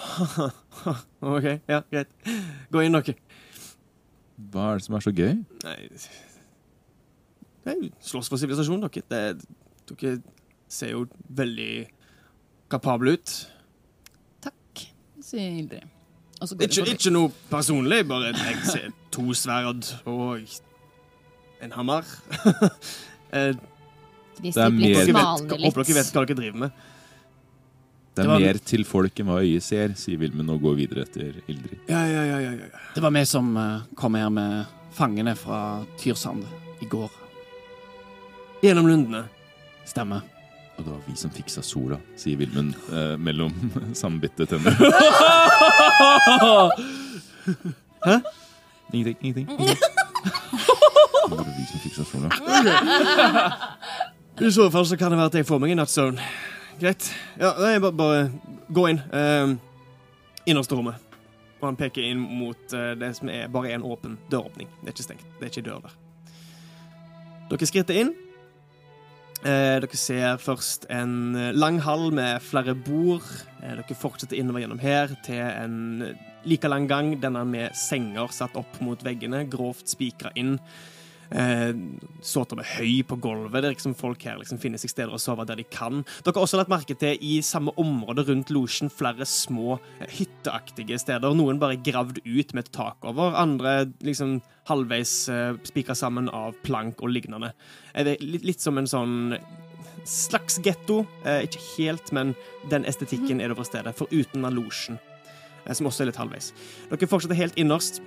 [1.20, 2.08] OK, ja, greit.
[2.72, 3.14] Gå inn, dere.
[4.50, 5.34] Hva er det som er så gøy?
[5.66, 5.78] Nei
[7.68, 9.04] Nei, Slåss for sivilisasjonen, dere.
[9.12, 9.48] Det,
[9.92, 10.14] dere
[10.72, 11.02] ser jo
[11.36, 11.72] veldig
[12.72, 13.34] kapable ut.
[14.46, 14.86] Takk,
[15.24, 15.84] sier Ildrid.
[16.40, 20.40] Og så går Ikke, ikke noe personlig, bare jeg ser to sverd og
[21.60, 22.08] en hammer.
[23.30, 23.52] Eh,
[24.42, 26.78] Det er mer- håper dere vet hva dere driver med.
[28.14, 30.74] Det er Det var- mer til folk enn hva øyet ser, sier Vilmen og går
[30.76, 31.78] videre etter Ildrid.
[31.88, 32.66] Ja, ja, ja, ja, ja.
[32.94, 36.44] Det var vi som eh, kom her med fangene fra Tyrsand
[36.82, 37.10] i går.
[38.62, 39.24] Gjennom lundene.
[39.86, 40.20] Stemmer.
[40.78, 43.52] Og det var vi som fiksa sola, sier Vilmund eh, mellom
[43.94, 44.70] sammenbitte tenner.
[48.04, 48.20] Hæ?
[48.92, 49.16] Ingenting.
[49.20, 49.76] ingenting, ingenting.
[51.30, 52.28] Det var vi som fiksa sola.
[54.40, 56.18] I så fall så kan det være at jeg får meg en nattsøvn.
[56.80, 57.10] Greit.
[57.36, 58.20] Ja, nei, bare, bare
[58.72, 59.02] gå inn.
[59.12, 59.54] Uh,
[60.48, 60.96] innerste rommet.
[61.60, 64.70] Og han peker inn mot uh, det som er bare en åpen døråpning.
[64.80, 65.28] Det er ikke stengt.
[65.36, 65.98] Det er ikke dør der.
[67.50, 68.14] Dere skritter inn.
[69.40, 73.24] Eh, dere ser først en eh, lang hall med flere bord.
[73.62, 75.78] Dere fortsetter innover gjennom her til en
[76.44, 77.14] like lang gang.
[77.22, 80.58] Denne med senger satt opp mot veggene, grovt spikra inn.
[81.30, 81.70] Eh,
[82.26, 83.62] såter med høy på gulvet.
[83.62, 86.02] Det er liksom folk her liksom finner seg steder å sove der de kan.
[86.24, 90.98] Dere har også lagt merke til i samme område rundt losjen flere små eh, hytteaktige
[90.98, 91.36] steder.
[91.38, 94.40] Noen bare gravd ut med et tak over, andre liksom
[94.70, 97.52] halvveis eh, spikra sammen av plank og lignende.
[97.94, 99.36] Eh, det litt, litt som en sånn
[100.08, 101.04] slags getto.
[101.24, 102.34] Eh, ikke helt, men
[102.72, 104.98] den estetikken er det over stedet, foruten av losjen,
[105.64, 106.50] eh, som også er litt halvveis.
[106.90, 108.02] Dere fortsetter helt innerst.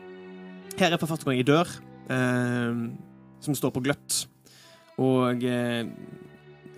[0.76, 1.70] Her er for første gang i dør.
[2.12, 2.84] Eh,
[3.44, 4.24] som står på gløtt.
[5.04, 5.86] Og eh,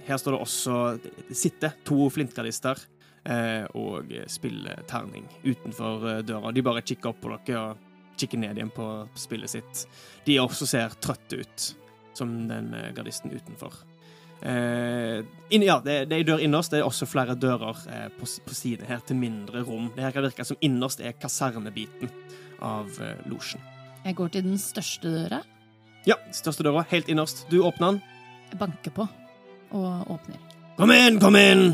[0.06, 2.80] her står det også Det sitter to flintgardister
[3.28, 6.54] eh, og spiller terning utenfor eh, døra.
[6.56, 8.88] De bare kikker opp på dere og kikker ned igjen på
[9.19, 9.84] spillet sitt.
[10.28, 11.67] De også ser trøtte ut,
[12.15, 13.84] som den eh, gardisten utenfor.
[14.45, 16.73] Eh, inn, ja, det, det er dør innerst.
[16.73, 19.89] Det er også flere dører eh, på, på siden her til mindre rom.
[19.95, 22.12] Det her kan virke som innerst er kasernebiten
[22.63, 23.63] av eh, losjen.
[24.06, 25.41] Jeg går til den største døra.
[26.05, 27.45] Ja, største døra, helt innerst.
[27.49, 28.01] Du åpner den.
[28.51, 29.07] Jeg banker på
[29.75, 30.37] og åpner.
[30.77, 31.71] Kom inn, kom inn!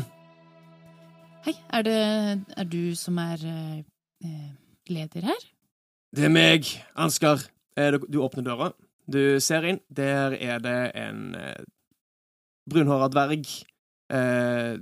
[1.44, 1.96] Hei, er det
[2.56, 4.48] er du som er eh,
[4.88, 5.44] leder her?
[6.14, 7.42] Det er meg, Ansgar.
[7.76, 8.70] Eh, Du du åpner døra.
[9.10, 9.80] Du ser inn.
[9.90, 11.64] Der er det en eh,
[12.70, 13.44] brunhåra dverg
[14.12, 14.78] eh,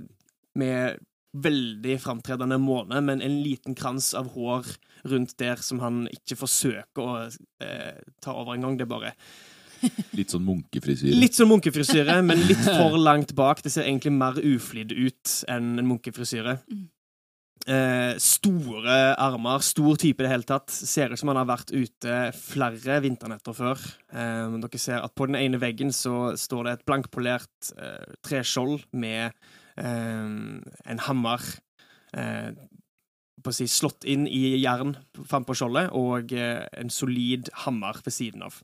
[0.55, 0.99] med
[1.31, 4.67] veldig framtredende måne, men en liten krans av hår
[5.11, 7.15] rundt der som han ikke forsøker å
[7.63, 8.77] eh, ta over engang.
[8.77, 9.15] Det er bare
[10.13, 11.15] Litt sånn munkefrisyre.
[11.17, 13.63] Litt sånn munkefrisyre, men litt for langt bak.
[13.65, 16.59] Det ser egentlig mer uflidd ut enn en munkefrisyre.
[17.69, 20.69] Eh, store armer, stor type i det hele tatt.
[20.73, 23.81] Ser ut som han har vært ute flere vinternetter før.
[24.13, 28.87] Eh, dere ser at på den ene veggen så står det et blankpolert eh, treskjold
[28.97, 29.37] med
[29.77, 31.43] en hammer
[32.17, 32.51] eh,
[33.41, 34.95] på å si, slått inn i jern
[35.27, 38.59] frampå skjoldet, og eh, en solid hammer ved siden av.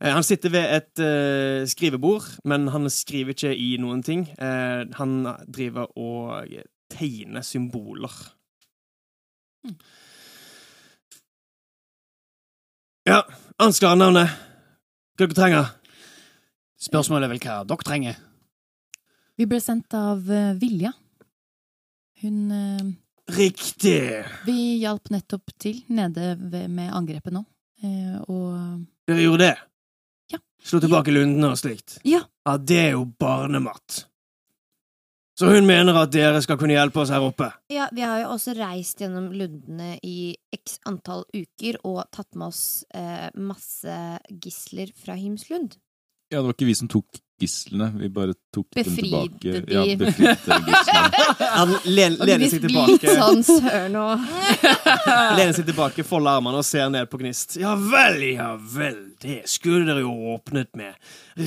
[0.00, 4.26] Eh, Han sitter ved et eh, skrivebord, men han skriver ikke i noen ting.
[4.38, 6.54] Eh, han driver og
[6.90, 8.14] tegner symboler.
[13.08, 13.22] Ja,
[13.60, 14.32] Ansgar er navnet.
[15.18, 15.70] Hva dere trenger?
[16.80, 18.20] Spørsmålet er vel hva dere trenger.
[19.40, 20.90] Vi ble sendt av eh, Vilja.
[22.20, 22.88] Hun eh,
[23.32, 24.02] Riktig!
[24.44, 27.40] Vi hjalp nettopp til nede ved, med angrepet nå.
[27.80, 29.54] Eh, og Dere gjorde det?
[30.34, 30.42] Ja.
[30.60, 31.96] Slo tilbake lundene og slikt?
[32.04, 32.20] Ja.
[32.44, 34.02] Ja, det er jo barnemat.
[35.40, 37.48] Så hun mener at dere skal kunne hjelpe oss her oppe.
[37.72, 42.50] Ja, vi har jo også reist gjennom lundene i x antall uker og tatt med
[42.50, 43.96] oss eh, masse
[44.28, 45.80] gisler fra Himslund.
[46.28, 49.60] Ja, det var ikke vi som tok gislene, vi bare tok Befridde dem tilbake.
[49.66, 49.74] de.
[49.74, 51.48] Ja, befridde gislene.
[51.56, 53.14] Han len, lener seg tilbake.
[53.18, 54.26] sånn søren og
[55.38, 57.56] Lener seg tilbake, folder armene og ser ned på Gnist.
[57.60, 60.94] Ja vel, ja vel, det skulle dere jo åpnet med.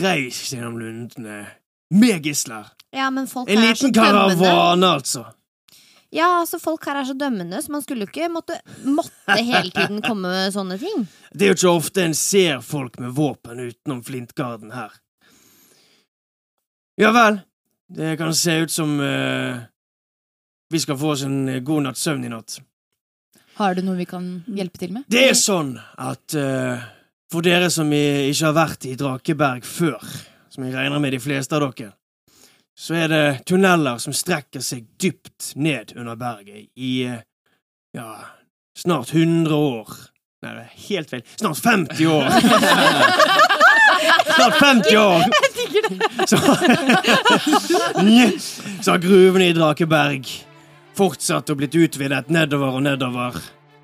[0.04, 1.44] Reis gjennom lundene
[1.94, 2.72] med gisler.
[2.94, 5.26] Ja, men folk En liten karavane, altså.
[6.14, 9.72] Ja, altså, folk her er så dømmende, så man skulle jo ikke måtte, måtte hele
[9.74, 11.08] tiden komme med sånne ting.
[11.34, 14.94] Det er jo ikke ofte en ser folk med våpen utenom Flintgarden her.
[16.96, 17.40] Ja vel,
[17.90, 19.58] det kan se ut som uh,
[20.70, 22.60] vi skal få oss en god natts søvn i natt.
[23.58, 25.08] Har du noe vi kan hjelpe til med?
[25.10, 26.86] Det er sånn at uh,
[27.34, 30.06] for dere som ikke har vært i Drakeberg før,
[30.54, 31.96] som jeg regner med de fleste av dere,
[32.78, 37.22] så er det tunneler som strekker seg dypt ned under berget i uh,
[37.98, 38.10] ja,
[38.78, 39.98] snart 100 år.
[40.44, 41.26] Nei, det er helt feil.
[41.40, 42.30] Snart 50 år!
[44.34, 45.53] Snart 50 år!
[46.30, 46.38] Så,
[48.82, 50.30] så har gruvene i Drakeberg
[50.98, 53.38] fortsatt og blitt utvidet nedover og nedover.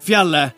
[0.04, 0.56] Fjellet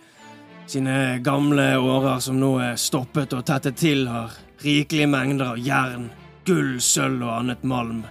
[0.72, 6.10] sine gamle årer som nå er stoppet og tettet til, har rikelige mengder av jern,
[6.46, 8.04] gull, sølv og annet malm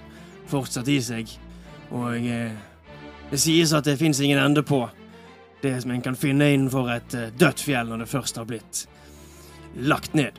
[0.51, 1.31] fortsatt i seg.
[1.95, 2.53] Og eh,
[3.31, 4.83] det sies at det fins ingen ende på
[5.63, 8.85] det som en kan finne innenfor et eh, dødt fjell når det først har blitt
[9.87, 10.39] lagt ned.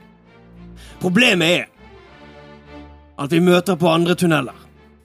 [1.01, 1.70] Problemet er
[3.21, 4.57] at vi møter på andre tunneler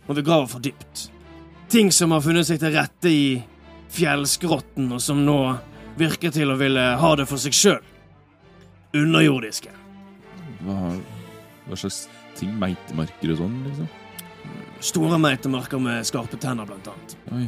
[0.07, 1.09] når vi graver for dypt.
[1.73, 3.27] Ting som har funnet seg til rette i
[3.97, 5.41] fjellskrotten, og som nå
[5.99, 7.83] virker til å ville ha det for seg sjøl.
[8.97, 9.73] Underjordiske.
[10.63, 10.93] Hva,
[11.67, 12.07] hva slags
[12.39, 12.55] ting?
[12.61, 13.93] Meitemarker og sånn, liksom?
[14.87, 17.17] Store meitemarker med skarpe tenner, blant annet.
[17.35, 17.47] Oi.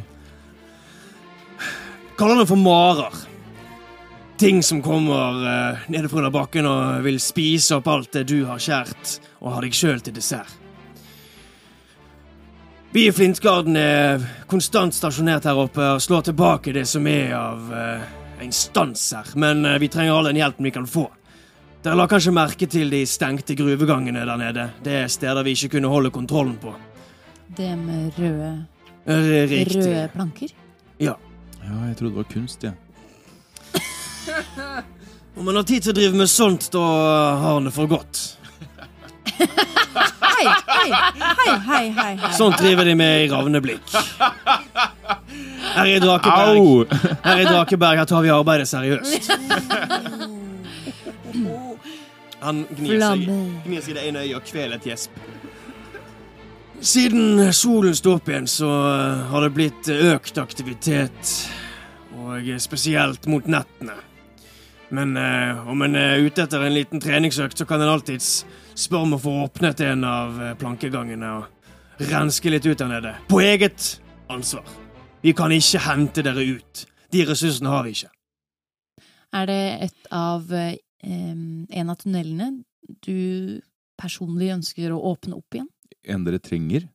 [2.19, 3.21] Kaller det for marer.
[4.39, 8.59] Ting som kommer uh, nede fra bakken og vil spise opp alt det du har
[8.59, 10.58] kjært, og ha deg sjøl til dessert.
[12.91, 17.67] Vi i Flintgarden er konstant stasjonert her oppe og slår tilbake det som er av
[17.69, 18.01] uh,
[18.41, 19.35] her.
[19.35, 21.05] men uh, vi trenger all den hjelpen vi kan få.
[21.83, 24.69] Dere la kanskje merke til de stengte gruvegangene der nede.
[24.83, 26.73] Det er steder vi ikke kunne holde kontrollen på.
[27.57, 28.65] Det med røde,
[29.05, 29.85] Riktig.
[29.85, 30.49] røde planker?
[30.99, 31.13] Ja.
[31.61, 32.73] Ja, jeg trodde det var kunst, jeg.
[35.37, 36.79] Om man har tid til å drive med sånt, da
[37.37, 38.39] har han det for godt.
[40.79, 40.91] Hei,
[41.67, 42.31] hei, hei, hei.
[42.37, 43.93] Sånt driver de med i Ravneblikk.
[45.75, 46.93] Her i Drakeberg,
[47.25, 49.29] her i Drakeberg her tar vi arbeidet seriøst.
[52.39, 53.25] Han gnir seg,
[53.65, 55.19] gnir seg i det ene øyet og kveler et gjesp.
[56.79, 61.33] Siden solen sto opp igjen, så eh, har det blitt økt aktivitet.
[62.15, 63.97] Og eh, spesielt mot nettene.
[64.89, 69.05] Men eh, om en er ute etter en liten treningsøkt, så kan en alltids spørre
[69.05, 73.13] om å få åpnet en av eh, plankegangene og renske litt ut der nede.
[73.29, 73.99] På eget
[74.33, 74.65] ansvar.
[75.21, 76.85] Vi kan ikke hente dere ut.
[77.13, 78.09] De ressursene har vi ikke.
[79.37, 82.49] Er det et av eh, en av tunnelene
[83.05, 83.59] du
[83.99, 85.69] personlig ønsker å åpne opp igjen?
[86.09, 86.87] En dere trenger?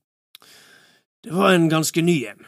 [1.24, 2.42] Det var en ganske ny en.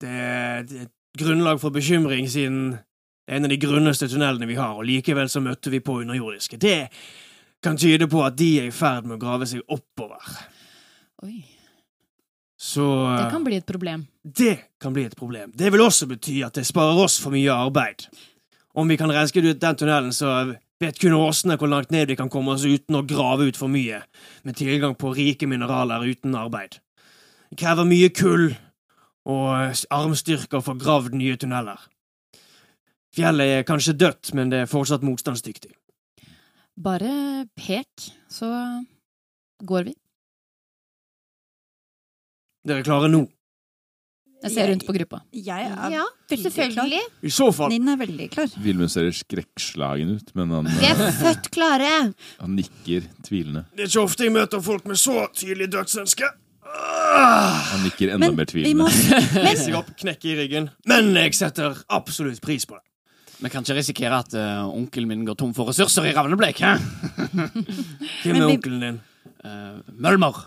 [0.00, 2.78] Det er et grunnlag for bekymring siden
[3.24, 6.00] det er en av de grunneste tunnelene vi har, og likevel så møtte vi på
[6.02, 6.58] underjordiske.
[6.60, 6.90] Det
[7.64, 10.20] kan tyde på at de er i ferd med å grave seg oppover.
[11.24, 11.38] Oi,
[12.60, 12.84] Så
[13.16, 14.04] det kan bli et problem.
[14.22, 15.52] Det kan bli et problem.
[15.56, 18.04] Det vil også bety at det sparer oss for mye arbeid.
[18.74, 22.16] Om vi kan renske ut den tunnelen, så vet kun åsene hvor langt ned vi
[22.18, 24.02] kan komme oss uten å grave ut for mye,
[24.44, 26.76] med tilgang på rike mineraler uten arbeid.
[27.48, 28.50] Det krever mye kull
[29.24, 31.80] og armstyrker få gravd nye tunneler.
[33.14, 35.70] Fjellet er kanskje dødt, men det er fortsatt motstandsdyktig.
[36.74, 38.48] Bare pek, så
[39.62, 39.94] går vi.
[42.64, 43.22] Dere er klare nå?
[44.44, 45.22] Jeg ser rundt på gruppa.
[45.32, 47.00] Jeg er Ja, veldig selvfølgelig.
[47.24, 48.50] I så fall Ninn er veldig klar.
[48.60, 51.92] Vilmund ser skrekkslagen ut, men han, Vi er født klare.
[52.40, 53.64] han nikker tvilende.
[53.72, 56.28] Det er ikke ofte jeg møter folk med så tydelig dødsønske.
[56.74, 59.46] Han nikker enda Men mer vi må Men...
[59.46, 60.68] Reiser opp, knekker i ryggen.
[60.90, 62.84] Men jeg setter absolutt pris på det.
[63.44, 66.62] Vi kan ikke risikere at uh, onkelen min går tom for ressurser i Ravneblek.
[66.64, 66.78] hæ?
[68.24, 68.96] Hvem er onkelen din?
[69.44, 70.38] Uh, Mølmer.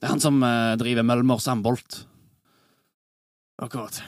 [0.00, 2.00] Det er han som uh, driver Mølmer Sambolt.
[3.62, 4.02] Akkurat.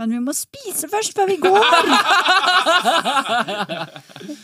[0.00, 1.60] Men vi må spise først før vi går!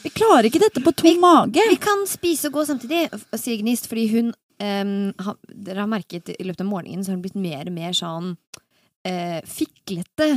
[0.05, 1.63] Vi klarer ikke dette på tom mage.
[1.71, 3.07] Vi kan spise og gå samtidig,
[3.39, 7.19] sier Gnist, fordi hun um, ha, Dere har merket i løpet av morgenen så har
[7.19, 10.29] hun blitt mer og mer sånn uh, fiklete.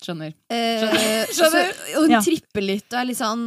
[0.00, 0.32] Skjønner.
[0.48, 1.72] Eh, Skjønner.
[1.76, 2.20] så- og hun Ja.
[2.24, 3.42] tripper litt og er litt sånn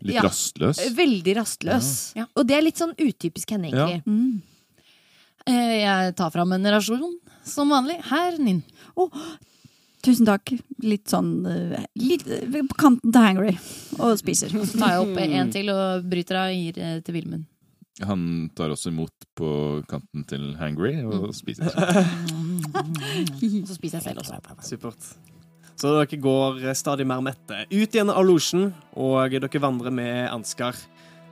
[0.00, 0.78] Litt ja, rastløs.
[0.96, 1.90] Veldig rastløs.
[2.16, 2.24] Ja.
[2.36, 3.86] Og det er litt sånn utypisk henne, Ja.
[3.86, 4.02] egentlig.
[4.06, 4.42] Mm.
[5.46, 7.14] Eh, Jeg tar fram en rasjon,
[7.44, 8.00] som vanlig.
[8.04, 8.62] Her, Ninn.
[10.02, 10.48] Tusen takk.
[10.82, 13.58] Litt sånn eh, litt, på kanten til hangry
[14.00, 14.48] og spiser.
[14.48, 17.44] Så tar jeg opp en til og bryter av og gir til Vilmund.
[18.06, 19.48] Han tar også imot på
[19.90, 21.32] kanten til Hangry og Mm.
[21.36, 21.68] spiser.
[23.68, 24.38] Så spiser jeg selv også.
[24.70, 25.10] Supert.
[25.80, 27.62] Så dere går stadig mer mette.
[27.72, 28.70] Ut igjen av losjen,
[29.00, 30.76] og dere vandrer med Ansgar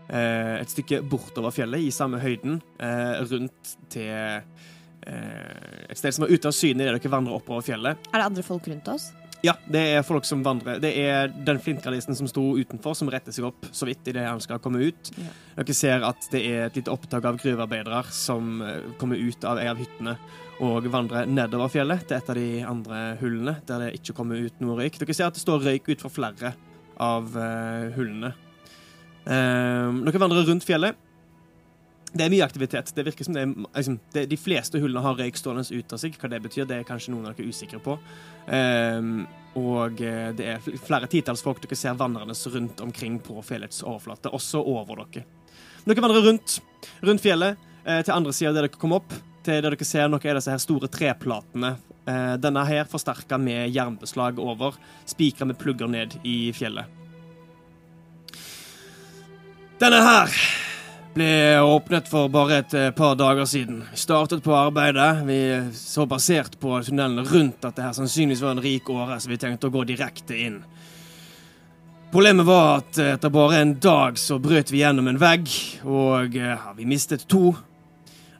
[0.08, 6.24] eh, et stykke bortover fjellet, i samme høyden, eh, rundt til eh, et sted som
[6.24, 8.08] er ute av syne idet dere vandrer oppover fjellet.
[8.12, 9.10] Er det andre folk rundt oss?
[9.46, 10.80] Ja, det er folk som vandrer.
[10.82, 14.42] Det er den flintgardisten som sto utenfor, som retter seg opp så vidt idet han
[14.42, 15.12] skal komme ut.
[15.14, 15.30] Ja.
[15.60, 19.62] Dere ser at det er et lite opptak av gruvearbeidere som eh, kommer ut av
[19.62, 20.16] en av hyttene
[20.64, 24.58] og vandrer nedover fjellet til et av de andre hullene der det ikke kommer ut
[24.62, 24.98] noe røyk.
[24.98, 26.54] Dere ser at det står røyk ut fra flere
[26.98, 28.34] av eh, hullene.
[29.22, 30.98] Eh, dere vandrer rundt fjellet.
[32.08, 32.90] Det er mye aktivitet.
[32.96, 36.00] Det virker som det er, liksom, det, De fleste hullene har røyk stående ut av
[36.00, 36.16] seg.
[36.16, 37.98] Hva det betyr, det er kanskje noen av dere usikre på.
[38.48, 39.26] Um,
[39.58, 44.32] og eh, det er flere titalls folk dere ser vandrende rundt omkring på fjellets overflate,
[44.32, 45.24] også over dere.
[45.84, 46.58] Dere vandrer rundt,
[47.00, 49.12] rundt fjellet eh, til andre sida der dere kom opp,
[49.44, 51.74] til der dere ser noen av disse her store treplatene.
[52.08, 54.78] Eh, denne her forsterka med jernbeslag over,
[55.08, 56.96] spikra med plugger ned i fjellet.
[59.78, 60.32] Denne her
[61.18, 63.80] ble åpnet for bare et eh, par dager siden.
[63.94, 65.24] Startet på arbeidet.
[65.26, 65.38] Vi
[65.74, 69.38] så basert på tunnelene rundt at det her sannsynligvis var en rik åre, så vi
[69.40, 70.60] tenkte å gå direkte inn.
[72.12, 75.50] Problemet var at eh, etter bare en dag så brøt vi gjennom en vegg,
[75.88, 77.50] og eh, ja, vi mistet to.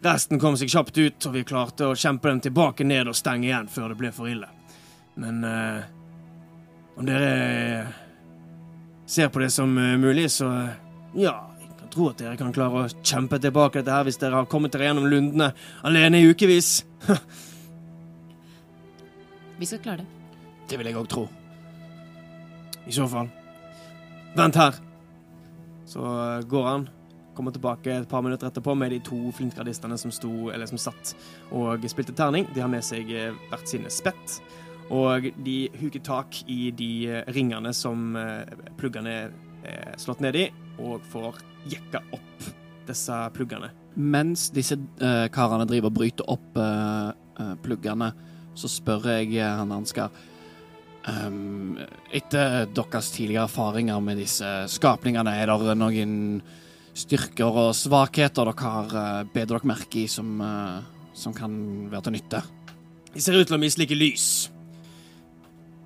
[0.05, 3.51] Resten kom seg kjapt ut, og vi klarte å kjempe dem tilbake ned og stenge
[3.51, 4.47] igjen før det ble for ille.
[5.19, 5.83] Men eh,
[6.95, 7.87] om dere
[9.09, 10.53] ser på det som mulig, så
[11.19, 11.48] ja,
[11.99, 14.91] tro at dere kan klare å kjempe tilbake dette her hvis dere har kommet dere
[14.91, 15.51] gjennom lundene
[15.87, 16.85] alene i ukevis.
[19.59, 20.11] Vi skal klare det.
[20.71, 21.25] Det vil jeg òg tro.
[22.87, 23.31] I så fall.
[24.37, 24.79] Vent her.
[25.89, 26.87] Så eh, går han.
[27.35, 31.15] Kommer tilbake et par minutter etterpå med de to flintgardistene som, sto, eller som satt
[31.55, 32.47] og spilte terning.
[32.55, 34.39] De har med seg eh, hvert sine spett.
[34.95, 38.15] Og de huker tak i de eh, ringene som
[38.79, 39.19] pluggene
[39.67, 40.47] er slått ned i,
[40.79, 42.49] og får jekka opp
[42.89, 43.71] disse pluggene.
[43.99, 47.11] Mens disse uh, karene driver og bryter opp uh,
[47.41, 48.13] uh, pluggene,
[48.59, 50.11] så spør jeg eh, han Ansgar
[51.07, 51.77] um,
[52.11, 56.17] Etter deres tidligere erfaringer med disse skapningene, er det noen
[56.99, 60.79] styrker og svakheter dere har bedt dere merke i som, eh,
[61.15, 61.53] som kan
[61.93, 62.43] være til nytte?
[63.15, 64.27] De ser ut til å mislike lys.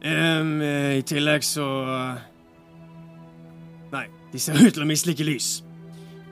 [0.02, 1.68] Eh, I tillegg så
[3.92, 5.60] Nei, de ser ut til å mislike lys.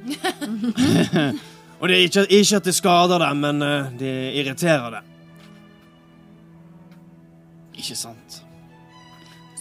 [1.80, 5.04] Og det er ikke, ikke at det skader dem, men uh, det irriterer dem.
[7.80, 8.42] Ikke sant?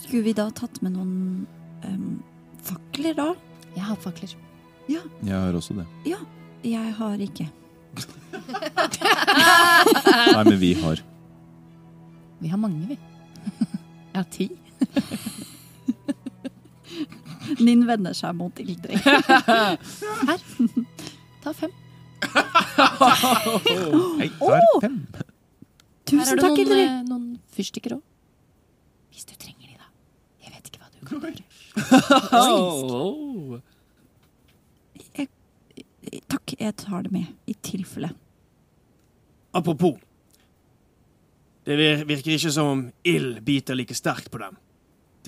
[0.01, 1.45] Skulle vi da tatt med noen
[1.85, 2.19] um,
[2.65, 3.29] fakler, da?
[3.75, 4.35] Jeg har fakler.
[4.89, 5.85] Jeg har også det.
[6.65, 7.47] Jeg har ikke.
[10.33, 10.97] Nei, men vi har.
[12.39, 12.97] Vi har mange, vi.
[14.09, 14.49] Jeg har ti.
[17.59, 18.99] Ninn vender seg mot Ildrid.
[20.29, 20.39] Her.
[21.43, 21.71] Ta fem.
[24.19, 24.97] Jeg tar fem.
[25.09, 25.25] Her
[26.09, 26.85] Tusen har du takk, noen, Ildrid.
[26.85, 28.03] eh, noen fyrstikker òg.
[29.13, 29.87] Hvis du trenger de, da.
[30.45, 31.43] Jeg vet ikke hva du kan gjøre.
[32.39, 33.59] Oh.
[36.29, 38.09] Takk, jeg tar det med, i tilfelle.
[39.53, 39.99] Apropos.
[41.67, 44.57] Det vir- virker ikke som om ild biter like sterkt på dem.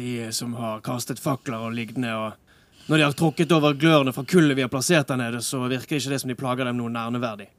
[0.01, 4.25] De som har kastet fakler og liggende, og når de har tråkket over glørne fra
[4.25, 6.89] kullet vi har plassert der nede, så virker ikke det som de plager dem noe
[6.89, 7.51] nærneverdig.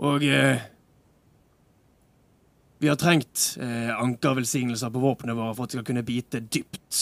[0.00, 0.62] Og eh,
[2.80, 7.00] Vi har trengt eh, ankervelsignelser på våpnene våre for at de skal kunne bite dypt.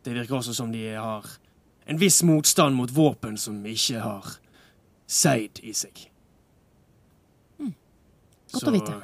[0.00, 1.26] Det virker også som de har
[1.84, 4.30] en viss motstand mot våpen som ikke har
[5.06, 6.06] seid i seg.
[8.54, 8.96] Godt å vite.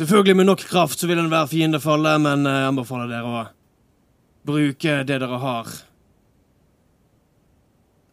[0.00, 3.40] Selvfølgelig med nok kraft så vil enhver fiende falle, men eh, jeg anbefaler dere å
[4.48, 5.66] bruke det dere har.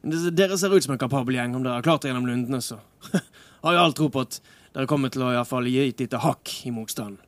[0.03, 1.55] Dere ser ut som en kapabel gjeng.
[1.55, 2.81] Om dere har klart det gjennom lundene, så
[3.63, 4.41] har jeg all tro på at
[4.75, 7.23] dere kommer til å i hvert fall gi et lite hakk i motstanden.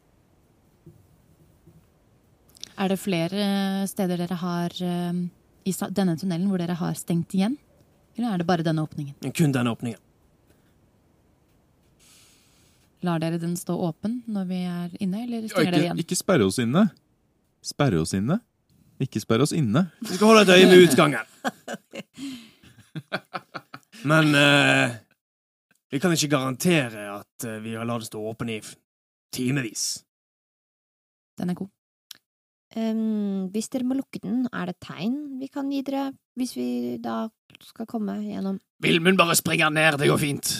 [2.79, 3.47] Er det flere
[3.87, 5.23] steder dere har eh,
[5.71, 7.55] i denne tunnelen hvor dere har stengt igjen?
[8.19, 9.15] Eller er det bare denne åpningen?
[9.31, 10.03] Kun denne åpningen.
[13.05, 15.99] Lar dere den stå åpen når vi er inne, eller Ja, stenger dere igjen?
[16.03, 16.89] ikke sperre oss inne.
[17.63, 18.41] Sperre oss inne.
[18.99, 19.85] Ikke sperre oss inne.
[20.03, 21.23] Vi skal holde et øye med utgangen.
[24.09, 24.89] Men uh,
[25.91, 28.59] vi kan ikke garantere at eh, vi har latt det stå åpen i
[29.33, 30.03] timevis.
[31.39, 31.69] Den er god.
[32.77, 36.67] Um, hvis dere må lukke den, er det tegn vi kan gi dere hvis vi
[37.01, 37.23] da
[37.65, 38.59] skal komme gjennom?
[38.83, 40.51] Vilmund bare springer ned, det går fint.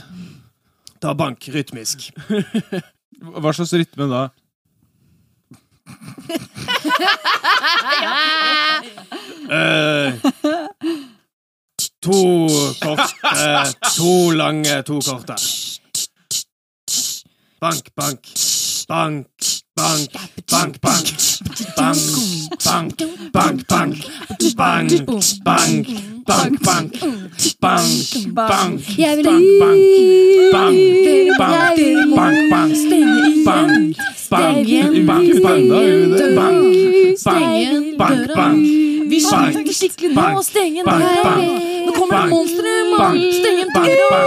[1.00, 2.10] Ta bank rytmisk.
[3.20, 4.28] Hva slags rytme da?
[9.50, 10.14] Eh,
[12.04, 12.20] to
[12.84, 15.36] kort eh, To lange, to korte.
[17.60, 18.22] Bank, bank.
[18.88, 19.28] Bank,
[19.80, 20.12] bank,
[20.52, 21.08] bank, bank.
[21.78, 21.98] Bank,
[22.66, 22.98] bank,
[23.32, 23.96] bank, bank.
[24.56, 24.98] Bank,
[26.28, 26.92] bank, bank, bank.
[27.60, 29.82] Bank, bank, Jeg vil bank, bank.
[30.54, 30.78] Bank,
[31.40, 32.76] bank, bank,
[33.46, 33.96] bank.
[34.30, 34.68] Bank,
[35.08, 35.70] bank, bank,
[36.36, 36.60] bank.
[37.98, 38.60] Bank, bank.
[39.10, 40.42] Vi Bank, skyter skikkelig nå.
[40.42, 41.00] Steng døra.
[41.24, 41.48] bank,
[41.86, 42.70] Nå kommer det monstre.
[43.40, 44.22] Steng bank, døra.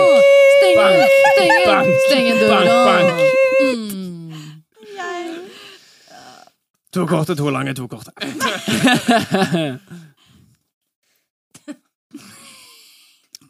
[0.59, 0.77] Steng
[1.69, 1.87] bank,
[2.41, 2.77] døra.
[2.87, 3.09] bank.
[3.61, 4.03] Mm.
[6.93, 8.13] To korte, to lange, to korte.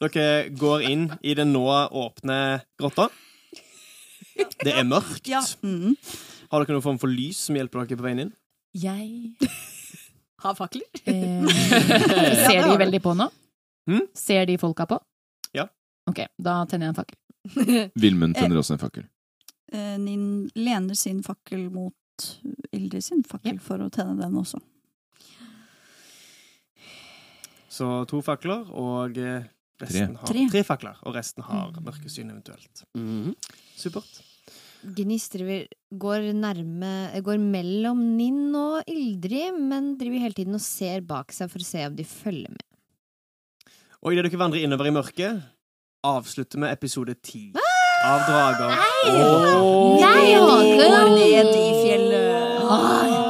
[0.03, 1.63] Dere går inn i den nå
[2.03, 2.39] åpne
[2.81, 3.09] grotta.
[4.65, 5.29] Det er mørkt.
[5.31, 5.43] Ja.
[5.63, 5.95] Mm.
[6.53, 8.33] Har dere noen form for lys som hjelper dere på veien inn?
[8.77, 9.37] Jeg
[10.43, 10.87] har fakler.
[11.07, 11.47] eh,
[12.49, 13.29] Ser de veldig på nå?
[13.91, 14.07] Hmm?
[14.17, 14.99] Ser de folka på?
[15.55, 15.69] Ja.
[16.11, 17.19] Ok, da tenner jeg en fakkel.
[18.03, 19.07] Vilmund tenner også en fakkel.
[19.73, 22.27] Eh, Nin lener sin fakkel mot
[22.73, 24.61] Ildrid sin fakkel for å tenne den også.
[27.73, 29.47] Så to fakler, og eh,
[29.81, 30.43] resten har Tre.
[30.53, 30.99] tre fakler.
[31.09, 32.85] Og resten har mørkesyn eventuelt.
[32.99, 33.33] Mhm.
[33.77, 34.21] Supert.
[34.83, 36.91] Gnistrer går nærme
[37.23, 41.69] Går mellom Ninn og Ildrid, men driver hele tiden og ser bak seg for å
[41.69, 42.65] se om de følger med.
[44.03, 45.43] Og idet dere vandrer innover i mørket,
[46.03, 48.75] avslutter med episode ti av Drager.
[49.07, 52.12] og Jeg Går ned i fjellet.
[52.73, 53.22] 哎，